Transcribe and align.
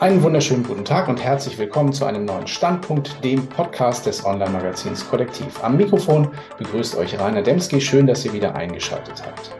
Einen 0.00 0.22
wunderschönen 0.22 0.62
guten 0.62 0.86
Tag 0.86 1.08
und 1.08 1.22
herzlich 1.22 1.58
willkommen 1.58 1.92
zu 1.92 2.06
einem 2.06 2.24
neuen 2.24 2.46
Standpunkt, 2.46 3.22
dem 3.22 3.46
Podcast 3.46 4.06
des 4.06 4.24
Online-Magazins 4.24 5.06
Kollektiv. 5.06 5.62
Am 5.62 5.76
Mikrofon 5.76 6.30
begrüßt 6.56 6.96
euch 6.96 7.20
Rainer 7.20 7.42
Demski. 7.42 7.82
Schön, 7.82 8.06
dass 8.06 8.24
ihr 8.24 8.32
wieder 8.32 8.54
eingeschaltet 8.54 9.22
habt. 9.22 9.50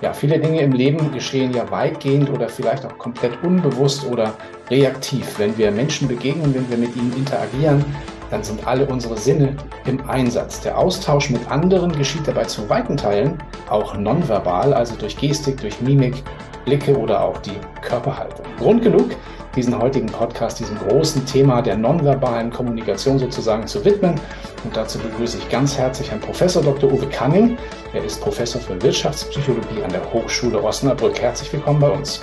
Ja, 0.00 0.12
viele 0.12 0.38
Dinge 0.38 0.60
im 0.60 0.70
Leben 0.70 1.10
geschehen 1.10 1.52
ja 1.52 1.68
weitgehend 1.72 2.30
oder 2.30 2.48
vielleicht 2.48 2.86
auch 2.86 2.96
komplett 2.96 3.42
unbewusst 3.42 4.06
oder 4.06 4.34
reaktiv. 4.70 5.36
Wenn 5.36 5.58
wir 5.58 5.72
Menschen 5.72 6.06
begegnen, 6.06 6.54
wenn 6.54 6.70
wir 6.70 6.78
mit 6.78 6.94
ihnen 6.94 7.12
interagieren, 7.16 7.84
dann 8.30 8.44
sind 8.44 8.64
alle 8.68 8.86
unsere 8.86 9.16
Sinne 9.16 9.56
im 9.84 10.08
Einsatz. 10.08 10.60
Der 10.60 10.78
Austausch 10.78 11.28
mit 11.28 11.50
anderen 11.50 11.90
geschieht 11.90 12.28
dabei 12.28 12.44
zu 12.44 12.68
weiten 12.68 12.96
Teilen 12.96 13.42
auch 13.68 13.96
nonverbal, 13.96 14.74
also 14.74 14.94
durch 14.94 15.16
Gestik, 15.16 15.60
durch 15.60 15.80
Mimik, 15.80 16.22
Blicke 16.64 16.96
oder 16.96 17.20
auch 17.20 17.38
die 17.38 17.58
Körperhaltung. 17.82 18.46
Grund 18.58 18.82
genug, 18.82 19.10
diesen 19.56 19.78
heutigen 19.78 20.06
Podcast 20.06 20.60
diesem 20.60 20.78
großen 20.78 21.24
Thema 21.26 21.62
der 21.62 21.76
nonverbalen 21.76 22.50
Kommunikation 22.50 23.18
sozusagen 23.18 23.66
zu 23.66 23.84
widmen. 23.84 24.20
Und 24.64 24.76
dazu 24.76 24.98
begrüße 24.98 25.38
ich 25.38 25.48
ganz 25.48 25.76
herzlich 25.76 26.10
Herrn 26.10 26.20
Professor 26.20 26.62
Dr. 26.62 26.92
Uwe 26.92 27.08
Canning. 27.08 27.56
Er 27.92 28.04
ist 28.04 28.20
Professor 28.20 28.60
für 28.60 28.80
Wirtschaftspsychologie 28.82 29.82
an 29.82 29.90
der 29.90 30.12
Hochschule 30.12 30.62
Osnabrück. 30.62 31.20
Herzlich 31.20 31.52
willkommen 31.52 31.80
bei 31.80 31.90
uns. 31.90 32.20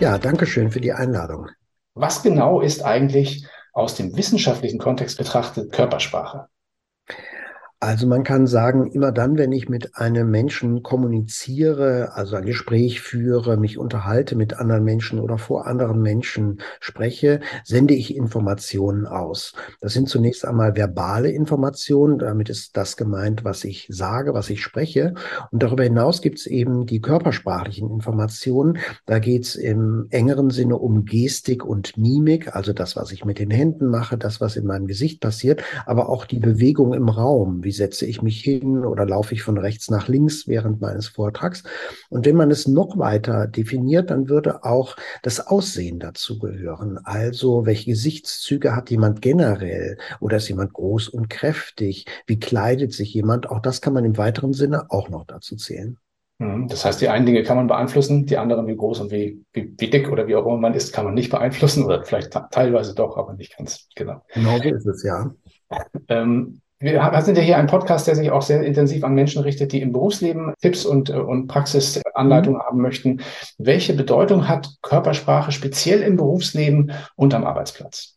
Ja, 0.00 0.18
danke 0.18 0.46
schön 0.46 0.70
für 0.70 0.80
die 0.80 0.92
Einladung. 0.92 1.48
Was 1.94 2.22
genau 2.22 2.60
ist 2.60 2.84
eigentlich 2.84 3.46
aus 3.72 3.94
dem 3.94 4.16
wissenschaftlichen 4.16 4.78
Kontext 4.78 5.16
betrachtet 5.18 5.72
Körpersprache? 5.72 6.48
Also 7.78 8.06
man 8.06 8.24
kann 8.24 8.46
sagen, 8.46 8.90
immer 8.90 9.12
dann, 9.12 9.36
wenn 9.36 9.52
ich 9.52 9.68
mit 9.68 9.96
einem 9.96 10.30
Menschen 10.30 10.82
kommuniziere, 10.82 12.14
also 12.14 12.36
ein 12.36 12.46
Gespräch 12.46 13.02
führe, 13.02 13.58
mich 13.58 13.76
unterhalte 13.76 14.34
mit 14.34 14.58
anderen 14.58 14.82
Menschen 14.82 15.20
oder 15.20 15.36
vor 15.36 15.66
anderen 15.66 16.00
Menschen 16.00 16.62
spreche, 16.80 17.40
sende 17.64 17.92
ich 17.92 18.16
Informationen 18.16 19.06
aus. 19.06 19.52
Das 19.82 19.92
sind 19.92 20.08
zunächst 20.08 20.46
einmal 20.46 20.74
verbale 20.74 21.30
Informationen, 21.30 22.18
damit 22.18 22.48
ist 22.48 22.78
das 22.78 22.96
gemeint, 22.96 23.44
was 23.44 23.62
ich 23.62 23.86
sage, 23.90 24.32
was 24.32 24.48
ich 24.48 24.62
spreche. 24.62 25.12
Und 25.50 25.62
darüber 25.62 25.82
hinaus 25.82 26.22
gibt 26.22 26.38
es 26.38 26.46
eben 26.46 26.86
die 26.86 27.02
körpersprachlichen 27.02 27.90
Informationen. 27.90 28.78
Da 29.04 29.18
geht 29.18 29.44
es 29.44 29.54
im 29.54 30.06
engeren 30.08 30.48
Sinne 30.48 30.78
um 30.78 31.04
Gestik 31.04 31.62
und 31.62 31.98
Mimik, 31.98 32.56
also 32.56 32.72
das, 32.72 32.96
was 32.96 33.12
ich 33.12 33.26
mit 33.26 33.38
den 33.38 33.50
Händen 33.50 33.88
mache, 33.88 34.16
das, 34.16 34.40
was 34.40 34.56
in 34.56 34.64
meinem 34.64 34.86
Gesicht 34.86 35.20
passiert, 35.20 35.62
aber 35.84 36.08
auch 36.08 36.24
die 36.24 36.38
Bewegung 36.38 36.94
im 36.94 37.10
Raum 37.10 37.64
wie 37.66 37.72
setze 37.72 38.06
ich 38.06 38.22
mich 38.22 38.40
hin 38.40 38.86
oder 38.86 39.04
laufe 39.04 39.34
ich 39.34 39.42
von 39.42 39.58
rechts 39.58 39.90
nach 39.90 40.08
links 40.08 40.48
während 40.48 40.80
meines 40.80 41.08
Vortrags. 41.08 41.64
Und 42.08 42.24
wenn 42.24 42.36
man 42.36 42.50
es 42.50 42.66
noch 42.66 42.96
weiter 42.96 43.46
definiert, 43.46 44.10
dann 44.10 44.30
würde 44.30 44.64
auch 44.64 44.96
das 45.22 45.46
Aussehen 45.46 45.98
dazu 45.98 46.38
gehören. 46.38 46.98
Also 47.04 47.66
welche 47.66 47.90
Gesichtszüge 47.90 48.74
hat 48.74 48.90
jemand 48.90 49.20
generell 49.20 49.98
oder 50.20 50.38
ist 50.38 50.48
jemand 50.48 50.72
groß 50.72 51.08
und 51.08 51.28
kräftig? 51.28 52.06
Wie 52.26 52.38
kleidet 52.38 52.94
sich 52.94 53.12
jemand? 53.12 53.50
Auch 53.50 53.60
das 53.60 53.82
kann 53.82 53.92
man 53.92 54.04
im 54.04 54.16
weiteren 54.16 54.54
Sinne 54.54 54.86
auch 54.90 55.10
noch 55.10 55.26
dazu 55.26 55.56
zählen. 55.56 55.98
Mhm. 56.38 56.68
Das 56.68 56.84
heißt, 56.84 57.00
die 57.00 57.08
einen 57.08 57.26
Dinge 57.26 57.42
kann 57.42 57.56
man 57.56 57.66
beeinflussen, 57.66 58.26
die 58.26 58.36
anderen, 58.36 58.66
wie 58.66 58.76
groß 58.76 59.00
und 59.00 59.10
wie, 59.10 59.42
wie, 59.52 59.74
wie 59.78 59.90
dick 59.90 60.10
oder 60.10 60.26
wie 60.26 60.36
auch 60.36 60.46
immer 60.46 60.58
man 60.58 60.74
ist, 60.74 60.92
kann 60.92 61.04
man 61.04 61.14
nicht 61.14 61.30
beeinflussen 61.30 61.84
oder 61.84 62.04
vielleicht 62.04 62.38
teilweise 62.50 62.94
doch, 62.94 63.16
aber 63.16 63.34
nicht 63.34 63.56
ganz 63.56 63.88
genau. 63.94 64.22
Genau 64.34 64.58
so 64.58 64.64
ist 64.64 64.86
es, 64.86 65.02
ja. 65.02 65.34
Ähm, 66.08 66.60
wir 66.78 67.22
sind 67.22 67.38
ja 67.38 67.42
hier 67.42 67.56
ein 67.56 67.68
Podcast, 67.68 68.06
der 68.06 68.16
sich 68.16 68.30
auch 68.30 68.42
sehr 68.42 68.62
intensiv 68.62 69.02
an 69.04 69.14
Menschen 69.14 69.42
richtet, 69.42 69.72
die 69.72 69.80
im 69.80 69.92
Berufsleben 69.92 70.52
Tipps 70.60 70.84
und, 70.84 71.10
äh, 71.10 71.14
und 71.14 71.46
Praxisanleitungen 71.46 72.58
mhm. 72.60 72.64
haben 72.64 72.80
möchten. 72.80 73.22
Welche 73.58 73.94
Bedeutung 73.94 74.48
hat 74.48 74.68
Körpersprache 74.82 75.52
speziell 75.52 76.02
im 76.02 76.16
Berufsleben 76.16 76.92
und 77.14 77.34
am 77.34 77.44
Arbeitsplatz? 77.44 78.15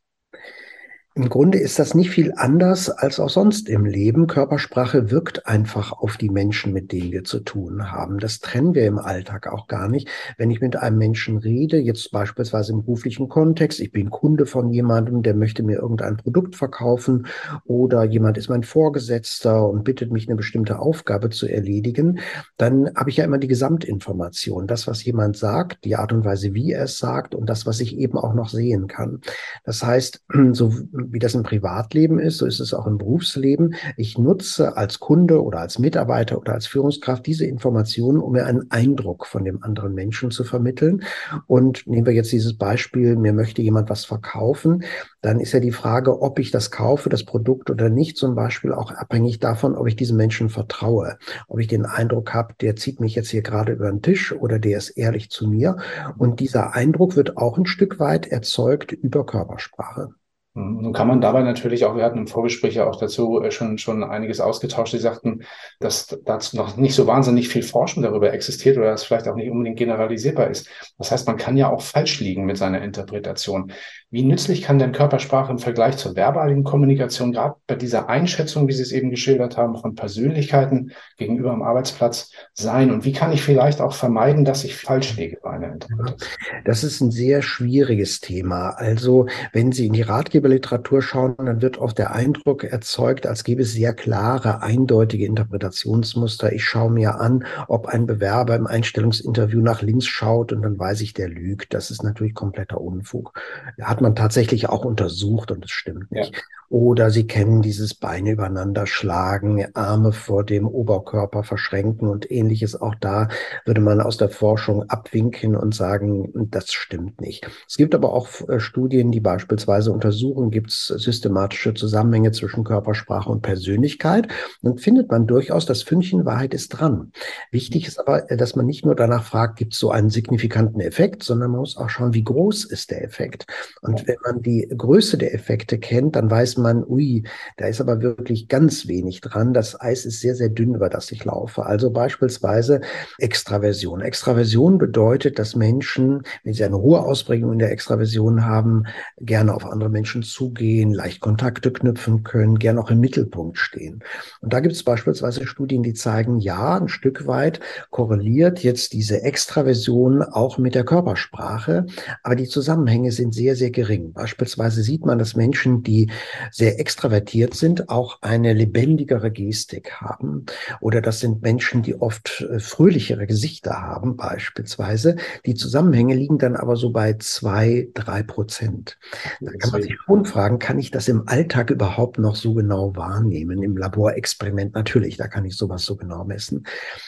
Im 1.20 1.28
Grunde 1.28 1.58
ist 1.58 1.80
das 1.80 1.96
nicht 1.96 2.12
viel 2.12 2.32
anders 2.38 2.90
als 2.90 3.20
auch 3.20 3.28
sonst 3.28 3.68
im 3.68 3.84
Leben. 3.84 4.26
Körpersprache 4.26 5.12
wirkt 5.12 5.48
einfach 5.48 5.92
auf 5.92 6.16
die 6.16 6.30
Menschen, 6.30 6.72
mit 6.72 6.94
denen 6.94 7.12
wir 7.12 7.26
zu 7.26 7.42
tun 7.42 7.92
haben. 7.92 8.20
Das 8.20 8.40
trennen 8.40 8.74
wir 8.74 8.86
im 8.88 8.98
Alltag 8.98 9.52
auch 9.52 9.68
gar 9.68 9.90
nicht. 9.90 10.08
Wenn 10.38 10.50
ich 10.50 10.62
mit 10.62 10.78
einem 10.78 10.98
Menschen 10.98 11.38
rede, 11.38 11.78
jetzt 11.78 12.10
beispielsweise 12.14 12.72
im 12.72 12.86
beruflichen 12.86 13.28
Kontext, 13.28 13.82
ich 13.82 13.92
bin 13.92 14.12
Kunde 14.12 14.46
von 14.46 14.70
jemandem, 14.70 15.22
der 15.22 15.36
möchte 15.36 15.62
mir 15.62 15.80
irgendein 15.80 16.16
Produkt 16.16 16.56
verkaufen 16.56 17.28
oder 17.66 18.06
jemand 18.06 18.38
ist 18.38 18.48
mein 18.48 18.64
Vorgesetzter 18.64 19.68
und 19.68 19.84
bittet 19.84 20.14
mich, 20.14 20.30
eine 20.30 20.38
bestimmte 20.38 20.80
Aufgabe 20.80 21.32
zu 21.32 21.48
erledigen, 21.48 22.20
dann 22.56 22.96
habe 22.96 23.10
ich 23.10 23.18
ja 23.18 23.26
immer 23.26 23.40
die 23.40 23.50
Gesamtinformation. 23.50 24.68
Das, 24.68 24.88
was 24.88 25.04
jemand 25.04 25.36
sagt, 25.36 25.84
die 25.84 25.98
Art 25.98 26.14
und 26.14 26.24
Weise, 26.24 26.54
wie 26.54 26.72
er 26.72 26.86
es 26.86 26.98
sagt 26.98 27.36
und 27.36 27.50
das, 27.50 27.66
was 27.66 27.82
ich 27.82 27.98
eben 27.98 28.18
auch 28.18 28.34
noch 28.34 28.48
sehen 28.48 28.88
kann. 28.88 29.20
Das 29.66 29.84
heißt, 29.84 30.24
so 30.54 30.72
wie 31.12 31.20
das 31.20 31.36
im 31.36 31.44
Privatleben 31.44 32.20
ist, 32.20 32.38
so 32.38 32.46
ist 32.46 32.60
es 32.60 32.74
auch 32.74 32.88
im 32.88 32.98
Berufsleben. 32.98 33.76
Ich 33.98 34.18
nutze 34.18 34.78
als 34.78 35.00
Kunde 35.00 35.44
oder 35.44 35.60
als 35.60 35.80
Mitarbeiter 35.80 36.38
oder 36.38 36.54
als 36.54 36.68
Führungskraft 36.68 37.26
diese 37.26 37.46
Informationen, 37.46 38.20
um 38.20 38.34
mir 38.34 38.46
einen 38.46 38.70
Eindruck 38.72 39.26
von 39.26 39.44
dem 39.44 39.64
anderen 39.64 39.94
Menschen 39.94 40.32
zu 40.32 40.44
vermitteln. 40.44 41.04
Und 41.48 41.88
nehmen 41.88 42.06
wir 42.06 42.14
jetzt 42.14 42.32
dieses 42.32 42.58
Beispiel, 42.58 43.16
mir 43.16 43.34
möchte 43.34 43.62
jemand 43.62 43.90
was 43.90 44.06
verkaufen, 44.06 44.84
dann 45.22 45.40
ist 45.40 45.52
ja 45.52 45.60
die 45.60 45.72
Frage, 45.72 46.22
ob 46.22 46.40
ich 46.40 46.52
das 46.52 46.72
kaufe, 46.72 47.10
das 47.10 47.24
Produkt 47.24 47.70
oder 47.70 47.90
nicht, 47.90 48.18
zum 48.18 48.36
Beispiel 48.36 48.72
auch 48.72 48.92
abhängig 48.92 49.40
davon, 49.40 49.76
ob 49.76 49.88
ich 49.88 49.96
diesem 49.96 50.18
Menschen 50.18 50.50
vertraue, 50.50 51.18
ob 51.48 51.60
ich 51.60 51.68
den 51.68 51.86
Eindruck 51.86 52.34
habe, 52.34 52.54
der 52.62 52.76
zieht 52.76 53.00
mich 53.00 53.16
jetzt 53.16 53.30
hier 53.30 53.42
gerade 53.42 53.74
über 53.74 53.90
den 53.90 54.02
Tisch 54.02 54.32
oder 54.32 54.60
der 54.60 54.78
ist 54.78 54.92
ehrlich 54.92 55.30
zu 55.30 55.48
mir. 55.48 55.78
Und 56.18 56.40
dieser 56.40 56.74
Eindruck 56.74 57.16
wird 57.16 57.38
auch 57.38 57.58
ein 57.58 57.66
Stück 57.66 58.00
weit 58.00 58.28
erzeugt 58.28 58.92
über 58.92 59.26
Körpersprache. 59.26 60.14
Mhm. 60.60 60.82
Nun 60.82 60.94
kann 60.94 61.08
man 61.08 61.22
dabei 61.22 61.42
natürlich 61.42 61.86
auch, 61.86 61.96
wir 61.96 62.04
hatten 62.04 62.18
im 62.18 62.28
Vorgespräch 62.28 62.76
ja 62.76 62.88
auch 62.88 62.98
dazu 62.98 63.42
äh, 63.42 63.52
schon, 63.52 63.78
schon 63.78 64.04
einiges 64.04 64.40
ausgetauscht. 64.40 64.92
Sie 64.92 65.00
sagten, 65.00 65.44
dass 65.80 66.08
dazu 66.26 66.58
noch 66.58 66.78
nicht 66.78 66.96
so 66.96 67.08
wahnsinnig 67.08 67.50
viel 67.50 67.64
Forschung 67.64 68.04
darüber 68.04 68.34
existiert 68.34 68.78
oder 68.78 68.92
dass 68.92 69.04
vielleicht 69.04 69.28
auch 69.28 69.36
nicht 69.36 69.50
unbedingt 69.50 69.78
generalisierbar 69.78 70.50
ist. 70.50 70.70
Das 70.98 71.12
heißt, 71.12 71.28
man 71.28 71.38
kann 71.38 71.58
ja 71.58 71.70
auch 71.70 71.82
falsch 71.82 72.20
liegen 72.20 72.46
mit 72.46 72.58
seiner 72.58 72.82
Interpretation. 72.82 73.72
Wie 74.12 74.24
nützlich 74.24 74.64
kann 74.64 74.80
denn 74.80 74.92
Körpersprache 74.92 75.52
im 75.52 75.60
Vergleich 75.60 75.98
zur 75.98 76.16
verbalen 76.16 76.64
Kommunikation, 76.64 77.32
gerade 77.32 77.56
bei 77.68 77.76
dieser 77.76 78.10
Einschätzung, 78.10 78.68
wie 78.68 78.74
Sie 78.74 78.82
es 78.82 78.92
eben 78.92 79.12
geschildert 79.12 79.56
haben, 79.56 79.78
von 79.78 79.94
Persönlichkeiten 79.94 80.94
gegenüber 81.18 81.52
am 81.52 81.62
Arbeitsplatz 81.62 82.32
sein? 82.56 82.90
Und 82.90 83.06
wie 83.06 83.12
kann 83.12 83.32
ich 83.32 83.44
vielleicht 83.44 83.82
auch 83.82 83.94
vermeiden, 83.94 84.46
dass 84.46 84.64
ich 84.64 84.76
falsch 84.76 85.16
liege 85.16 85.38
bei 85.44 85.52
einer 85.52 85.74
Interpretation? 85.74 86.28
Das 86.66 86.84
ist 86.84 87.02
ein 87.02 87.12
sehr 87.12 87.44
schwieriges 87.44 88.20
Thema. 88.20 88.70
Also, 88.72 89.28
wenn 89.54 89.72
Sie 89.72 89.86
in 89.86 89.94
die 89.94 90.02
Ratgeberliteratur 90.02 91.04
schauen, 91.04 91.36
dann 91.38 91.62
wird 91.62 91.78
oft 91.78 92.00
der 92.00 92.16
Eindruck 92.16 92.64
erzeugt, 92.64 93.28
als 93.28 93.44
gäbe 93.44 93.62
es 93.62 93.74
sehr 93.74 93.94
klare, 93.94 94.64
eindeutige 94.64 95.28
Interpretationsmuster. 95.28 96.52
Ich 96.52 96.64
schaue 96.64 96.90
mir 96.90 97.20
an, 97.20 97.46
ob 97.68 97.86
ein 97.86 98.08
Bewerber 98.08 98.56
im 98.56 98.66
Einstellungsinterview 98.66 99.62
nach 99.62 99.84
links 99.84 100.08
schaut 100.08 100.52
und 100.52 100.64
dann 100.64 100.80
weiß 100.80 101.02
ich, 101.02 101.14
der 101.14 101.30
lügt. 101.30 101.76
Das 101.76 101.92
ist 101.92 102.04
natürlich 102.04 102.34
kompletter 102.34 102.82
Unfug. 102.82 103.40
Hat 103.80 103.99
hat 104.00 104.04
man 104.04 104.16
tatsächlich 104.16 104.70
auch 104.70 104.86
untersucht 104.86 105.52
und 105.52 105.66
es 105.66 105.72
stimmt 105.72 106.10
nicht. 106.10 106.34
Ja. 106.34 106.42
Oder 106.70 107.10
sie 107.10 107.26
kennen 107.26 107.64
dieses 107.64 107.96
Beine 107.96 108.32
übereinander 108.32 108.86
schlagen, 108.86 109.66
Arme 109.74 110.12
vor 110.12 110.44
dem 110.44 110.68
Oberkörper 110.68 111.44
verschränken 111.44 112.08
und 112.08 112.30
ähnliches. 112.32 112.80
Auch 112.80 112.94
da 112.94 113.28
würde 113.66 113.82
man 113.82 114.00
aus 114.00 114.18
der 114.18 114.30
Forschung 114.30 114.88
abwinken 114.88 115.56
und 115.56 115.74
sagen, 115.74 116.32
das 116.52 116.72
stimmt 116.72 117.22
nicht. 117.22 117.50
Es 117.68 117.76
gibt 117.76 117.96
aber 117.96 118.14
auch 118.14 118.48
äh, 118.48 118.60
Studien, 118.60 119.12
die 119.12 119.20
beispielsweise 119.20 119.92
untersuchen, 119.92 120.52
gibt 120.52 120.70
es 120.70 120.88
systematische 120.88 121.74
Zusammenhänge 121.74 122.32
zwischen 122.34 122.64
Körpersprache 122.64 123.32
und 123.32 123.42
Persönlichkeit. 123.42 124.28
Dann 124.62 124.78
findet 124.78 125.10
man 125.10 125.26
durchaus, 125.26 125.66
das 125.66 125.82
Fünkchen 125.82 126.26
Wahrheit 126.26 126.54
ist 126.54 126.70
dran. 126.70 127.12
Wichtig 127.50 127.88
ist 127.88 128.00
aber, 128.00 128.30
äh, 128.30 128.38
dass 128.38 128.56
man 128.56 128.68
nicht 128.68 128.86
nur 128.86 128.96
danach 128.96 129.24
fragt, 129.24 129.58
gibt 129.58 129.74
es 129.74 129.80
so 129.80 129.90
einen 129.90 130.12
signifikanten 130.12 130.82
Effekt, 130.82 131.24
sondern 131.24 131.50
man 131.50 131.62
muss 131.62 131.78
auch 131.78 131.90
schauen, 131.90 132.14
wie 132.14 132.24
groß 132.24 132.66
ist 132.66 132.92
der 132.92 133.04
Effekt. 133.04 133.48
Und 133.82 133.89
wenn 134.06 134.18
man 134.24 134.42
die 134.42 134.68
Größe 134.76 135.18
der 135.18 135.34
Effekte 135.34 135.78
kennt, 135.80 136.16
dann 136.16 136.30
weiß 136.30 136.58
man, 136.58 136.84
ui, 136.86 137.24
da 137.58 137.68
ist 137.68 137.82
aber 137.82 138.02
wirklich 138.02 138.48
ganz 138.48 138.88
wenig 138.88 139.22
dran. 139.22 139.54
Das 139.54 139.80
Eis 139.80 140.06
ist 140.06 140.22
sehr, 140.22 140.36
sehr 140.36 140.50
dünn, 140.50 140.76
über 140.76 140.90
das 140.90 141.12
ich 141.12 141.26
laufe. 141.26 141.66
Also 141.66 141.92
beispielsweise 141.92 142.82
Extraversion. 143.18 144.02
Extraversion 144.02 144.78
bedeutet, 144.78 145.40
dass 145.40 145.56
Menschen, 145.56 146.24
wenn 146.44 146.54
sie 146.54 146.64
eine 146.64 146.80
hohe 146.80 147.00
Ausprägung 147.00 147.54
in 147.54 147.60
der 147.60 147.72
Extraversion 147.72 148.46
haben, 148.46 148.84
gerne 149.20 149.54
auf 149.54 149.66
andere 149.66 149.90
Menschen 149.90 150.24
zugehen, 150.24 150.94
leicht 150.94 151.22
Kontakte 151.22 151.72
knüpfen 151.72 152.24
können, 152.24 152.60
gern 152.60 152.78
auch 152.78 152.92
im 152.92 153.00
Mittelpunkt 153.00 153.58
stehen. 153.58 154.04
Und 154.42 154.54
da 154.54 154.60
gibt 154.60 154.76
es 154.76 154.84
beispielsweise 154.84 155.46
Studien, 155.46 155.84
die 155.84 155.94
zeigen, 155.94 156.40
ja, 156.40 156.78
ein 156.78 156.88
Stück 156.88 157.28
weit 157.28 157.60
korreliert 157.90 158.60
jetzt 158.64 158.94
diese 158.94 159.22
Extraversion 159.24 160.22
auch 160.24 160.58
mit 160.58 160.76
der 160.76 160.84
Körpersprache, 160.84 161.86
aber 162.24 162.36
die 162.36 162.48
Zusammenhänge 162.48 163.12
sind 163.12 163.34
sehr, 163.34 163.56
sehr 163.56 163.72
gering. 163.80 164.12
Beispielsweise 164.12 164.84
sieht 164.84 165.06
man, 165.06 165.20
dass 165.20 165.38
Menschen, 165.38 165.84
die 165.84 166.12
sehr 166.52 166.82
extravertiert 166.82 167.54
sind, 167.54 167.88
auch 167.88 168.22
eine 168.22 168.52
lebendigere 168.52 169.32
Gestik 169.32 169.94
haben. 170.02 170.46
Oder 170.82 171.00
das 171.02 171.22
sind 171.22 171.42
Menschen, 171.42 171.82
die 171.82 171.96
oft 171.96 172.42
äh, 172.42 172.60
fröhlichere 172.60 173.26
Gesichter 173.26 173.82
haben, 173.82 174.18
beispielsweise. 174.18 175.16
Die 175.46 175.56
Zusammenhänge 175.56 176.14
liegen 176.14 176.40
dann 176.40 176.58
aber 176.58 176.76
so 176.76 176.92
bei 176.92 177.14
zwei, 177.14 177.88
drei 177.94 178.22
Prozent. 178.22 178.98
Da 179.40 179.52
kann 179.54 179.72
man 179.72 179.82
sich 179.82 179.96
schon 180.06 180.26
fragen, 180.26 180.60
kann 180.60 180.78
ich 180.78 180.92
das 180.92 181.08
im 181.08 181.30
Alltag 181.30 181.70
überhaupt 181.70 182.20
noch 182.20 182.36
so 182.36 182.54
genau 182.54 182.98
wahrnehmen? 182.98 183.64
Im 183.64 183.78
Laborexperiment 183.78 184.76
natürlich, 184.76 185.16
da 185.16 185.30
kann 185.30 185.46
ich 185.46 185.56
sowas 185.56 185.86
so 185.86 185.96
genau 185.96 186.26
messen. 186.26 186.66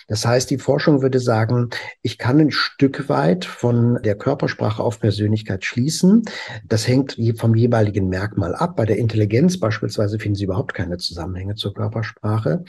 Das 0.08 0.26
heißt, 0.26 0.50
die 0.50 0.58
Forschung 0.58 1.02
würde 1.02 1.20
sagen, 1.20 1.70
ich 2.02 2.18
kann 2.18 2.40
ein 2.40 2.52
Stück 2.52 3.10
weit 3.10 3.44
von 3.44 4.00
der 4.04 4.16
Körpersprache 4.16 4.82
auf 4.82 5.02
Persönlichkeit 5.02 5.66
schließen. 5.66 6.24
Das 6.68 6.88
hängt 6.88 7.18
vom 7.38 7.56
jeweiligen 7.56 8.10
Merkmal 8.10 8.56
ab. 8.56 8.76
Bei 8.76 8.86
der 8.86 8.98
Intelligenz 8.98 9.60
beispielsweise 9.60 10.20
finden 10.20 10.36
Sie 10.36 10.46
überhaupt 10.46 10.74
keine 10.74 10.98
Zusammenhänge 10.98 11.56
zur 11.56 11.74
Körpersprache. 11.74 12.64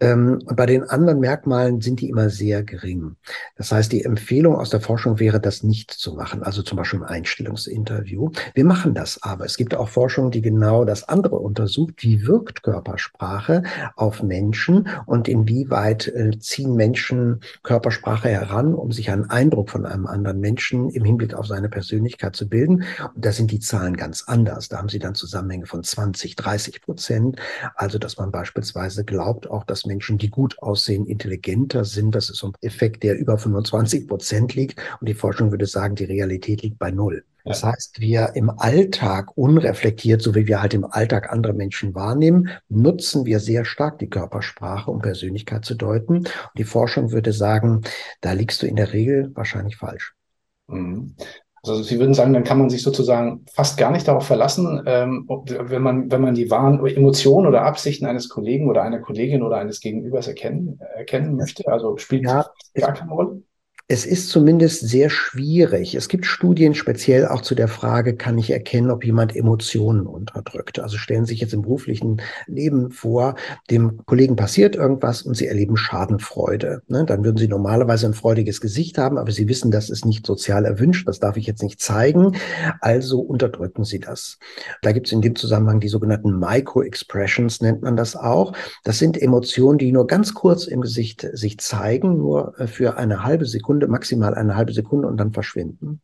Ähm, 0.00 0.40
und 0.44 0.56
bei 0.56 0.66
den 0.66 0.84
anderen 0.84 1.20
Merkmalen 1.20 1.80
sind 1.80 2.00
die 2.00 2.08
immer 2.08 2.30
sehr 2.30 2.62
gering. 2.62 3.16
Das 3.56 3.72
heißt, 3.72 3.92
die 3.92 4.04
Empfehlung 4.04 4.56
aus 4.56 4.70
der 4.70 4.80
Forschung 4.80 5.18
wäre, 5.18 5.40
das 5.40 5.62
nicht 5.62 5.90
zu 5.90 6.14
machen, 6.14 6.42
also 6.42 6.62
zum 6.62 6.76
Beispiel 6.76 7.00
im 7.00 7.06
Einstellungsinterview. 7.06 8.30
Wir 8.54 8.64
machen 8.64 8.94
das 8.94 9.22
aber. 9.22 9.44
Es 9.44 9.56
gibt 9.56 9.74
auch 9.74 9.88
Forschung, 9.88 10.30
die 10.30 10.42
genau 10.42 10.84
das 10.84 11.08
andere 11.08 11.36
untersucht. 11.36 11.94
Wie 11.98 12.26
wirkt 12.26 12.62
Körpersprache 12.62 13.62
auf 13.96 14.22
Menschen 14.22 14.88
und 15.06 15.28
inwieweit 15.28 16.08
äh, 16.08 16.38
ziehen 16.38 16.74
Menschen 16.74 17.40
Körpersprache 17.62 18.28
heran, 18.28 18.74
um 18.74 18.92
sich 18.92 19.10
einen 19.10 19.30
Eindruck 19.30 19.70
von 19.70 19.86
einem 19.86 20.06
anderen 20.06 20.40
Menschen 20.40 20.90
im 20.90 21.04
Hinblick 21.04 21.34
auf 21.34 21.46
seine 21.46 21.68
Persönlichkeit 21.68 22.36
zu 22.36 22.48
bilden. 22.48 22.84
Und 23.14 23.23
da 23.24 23.32
sind 23.32 23.50
die 23.50 23.60
Zahlen 23.60 23.96
ganz 23.96 24.24
anders. 24.26 24.68
Da 24.68 24.78
haben 24.78 24.88
sie 24.88 24.98
dann 24.98 25.14
Zusammenhänge 25.14 25.66
von 25.66 25.82
20, 25.82 26.36
30 26.36 26.82
Prozent. 26.82 27.40
Also, 27.74 27.98
dass 27.98 28.18
man 28.18 28.30
beispielsweise 28.30 29.04
glaubt 29.04 29.50
auch, 29.50 29.64
dass 29.64 29.86
Menschen, 29.86 30.18
die 30.18 30.30
gut 30.30 30.58
aussehen, 30.60 31.06
intelligenter 31.06 31.84
sind. 31.84 32.14
Das 32.14 32.28
ist 32.28 32.38
so 32.38 32.48
ein 32.48 32.54
Effekt, 32.60 33.02
der 33.02 33.16
über 33.18 33.38
25 33.38 34.06
Prozent 34.06 34.54
liegt. 34.54 34.78
Und 35.00 35.08
die 35.08 35.14
Forschung 35.14 35.50
würde 35.50 35.66
sagen, 35.66 35.94
die 35.94 36.04
Realität 36.04 36.62
liegt 36.62 36.78
bei 36.78 36.90
null. 36.90 37.24
Das 37.46 37.62
heißt, 37.62 38.00
wir 38.00 38.32
im 38.36 38.50
Alltag 38.50 39.36
unreflektiert, 39.36 40.22
so 40.22 40.34
wie 40.34 40.46
wir 40.46 40.62
halt 40.62 40.72
im 40.72 40.86
Alltag 40.86 41.30
andere 41.30 41.52
Menschen 41.52 41.94
wahrnehmen, 41.94 42.48
nutzen 42.70 43.26
wir 43.26 43.38
sehr 43.38 43.66
stark 43.66 43.98
die 43.98 44.08
Körpersprache, 44.08 44.90
um 44.90 45.00
Persönlichkeit 45.00 45.64
zu 45.64 45.74
deuten. 45.74 46.18
Und 46.18 46.30
die 46.56 46.64
Forschung 46.64 47.12
würde 47.12 47.34
sagen, 47.34 47.82
da 48.22 48.32
liegst 48.32 48.62
du 48.62 48.66
in 48.66 48.76
der 48.76 48.94
Regel 48.94 49.30
wahrscheinlich 49.34 49.76
falsch. 49.76 50.14
Also 51.68 51.82
Sie 51.82 51.98
würden 51.98 52.14
sagen, 52.14 52.32
dann 52.32 52.44
kann 52.44 52.58
man 52.58 52.70
sich 52.70 52.82
sozusagen 52.82 53.44
fast 53.52 53.78
gar 53.78 53.90
nicht 53.90 54.06
darauf 54.06 54.26
verlassen, 54.26 54.82
ähm, 54.86 55.26
wenn 55.28 55.82
man 55.82 56.10
wenn 56.10 56.20
man 56.20 56.34
die 56.34 56.50
wahren 56.50 56.84
Emotionen 56.84 57.46
oder 57.46 57.62
Absichten 57.62 58.06
eines 58.06 58.28
Kollegen 58.28 58.68
oder 58.68 58.82
einer 58.82 59.00
Kollegin 59.00 59.42
oder 59.42 59.56
eines 59.56 59.80
Gegenübers 59.80 60.28
erkennen 60.28 60.78
erkennen 60.94 61.36
möchte. 61.36 61.66
Also 61.70 61.96
spielt 61.96 62.24
ja, 62.24 62.46
gar 62.74 62.92
keine 62.92 63.12
Rolle. 63.12 63.42
Es 63.86 64.06
ist 64.06 64.30
zumindest 64.30 64.88
sehr 64.88 65.10
schwierig. 65.10 65.94
Es 65.94 66.08
gibt 66.08 66.24
Studien 66.24 66.74
speziell 66.74 67.28
auch 67.28 67.42
zu 67.42 67.54
der 67.54 67.68
Frage, 67.68 68.16
kann 68.16 68.38
ich 68.38 68.50
erkennen, 68.50 68.90
ob 68.90 69.04
jemand 69.04 69.36
Emotionen 69.36 70.06
unterdrückt? 70.06 70.78
Also 70.78 70.96
stellen 70.96 71.26
Sie 71.26 71.34
sich 71.34 71.42
jetzt 71.42 71.52
im 71.52 71.60
beruflichen 71.60 72.22
Leben 72.46 72.90
vor, 72.92 73.34
dem 73.70 74.00
Kollegen 74.06 74.36
passiert 74.36 74.74
irgendwas 74.74 75.20
und 75.20 75.36
Sie 75.36 75.46
erleben 75.46 75.76
Schadenfreude. 75.76 76.80
Ne? 76.88 77.04
Dann 77.04 77.26
würden 77.26 77.36
Sie 77.36 77.46
normalerweise 77.46 78.06
ein 78.06 78.14
freudiges 78.14 78.62
Gesicht 78.62 78.96
haben, 78.96 79.18
aber 79.18 79.30
Sie 79.32 79.48
wissen, 79.48 79.70
das 79.70 79.90
ist 79.90 80.06
nicht 80.06 80.24
sozial 80.26 80.64
erwünscht, 80.64 81.06
das 81.06 81.20
darf 81.20 81.36
ich 81.36 81.46
jetzt 81.46 81.62
nicht 81.62 81.78
zeigen. 81.78 82.38
Also 82.80 83.20
unterdrücken 83.20 83.84
Sie 83.84 84.00
das. 84.00 84.38
Da 84.80 84.92
gibt 84.92 85.08
es 85.08 85.12
in 85.12 85.20
dem 85.20 85.36
Zusammenhang 85.36 85.80
die 85.80 85.88
sogenannten 85.88 86.38
Micro-Expressions, 86.38 87.60
nennt 87.60 87.82
man 87.82 87.96
das 87.96 88.16
auch. 88.16 88.54
Das 88.82 88.98
sind 88.98 89.20
Emotionen, 89.20 89.76
die 89.76 89.92
nur 89.92 90.06
ganz 90.06 90.32
kurz 90.32 90.66
im 90.66 90.80
Gesicht 90.80 91.28
sich 91.34 91.58
zeigen, 91.58 92.16
nur 92.16 92.54
für 92.64 92.96
eine 92.96 93.24
halbe 93.24 93.44
Sekunde 93.44 93.73
Sekunde, 93.74 93.88
maximal 93.88 94.34
eine 94.34 94.56
halbe 94.56 94.72
Sekunde 94.72 95.08
und 95.08 95.16
dann 95.16 95.32
verschwinden. 95.32 96.00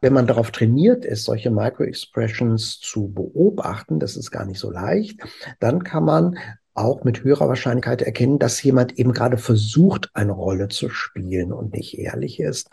Wenn 0.00 0.12
man 0.12 0.26
darauf 0.26 0.50
trainiert 0.50 1.04
ist, 1.04 1.24
solche 1.24 1.50
Micro-Expressions 1.50 2.80
zu 2.80 3.12
beobachten, 3.12 4.00
das 4.00 4.16
ist 4.16 4.30
gar 4.30 4.44
nicht 4.44 4.58
so 4.58 4.70
leicht, 4.70 5.20
dann 5.60 5.84
kann 5.84 6.04
man 6.04 6.38
auch 6.76 7.04
mit 7.04 7.22
höherer 7.22 7.46
Wahrscheinlichkeit 7.46 8.02
erkennen, 8.02 8.40
dass 8.40 8.60
jemand 8.60 8.98
eben 8.98 9.12
gerade 9.12 9.38
versucht, 9.38 10.10
eine 10.12 10.32
Rolle 10.32 10.66
zu 10.66 10.88
spielen 10.88 11.52
und 11.52 11.72
nicht 11.72 11.96
ehrlich 11.96 12.40
ist. 12.40 12.68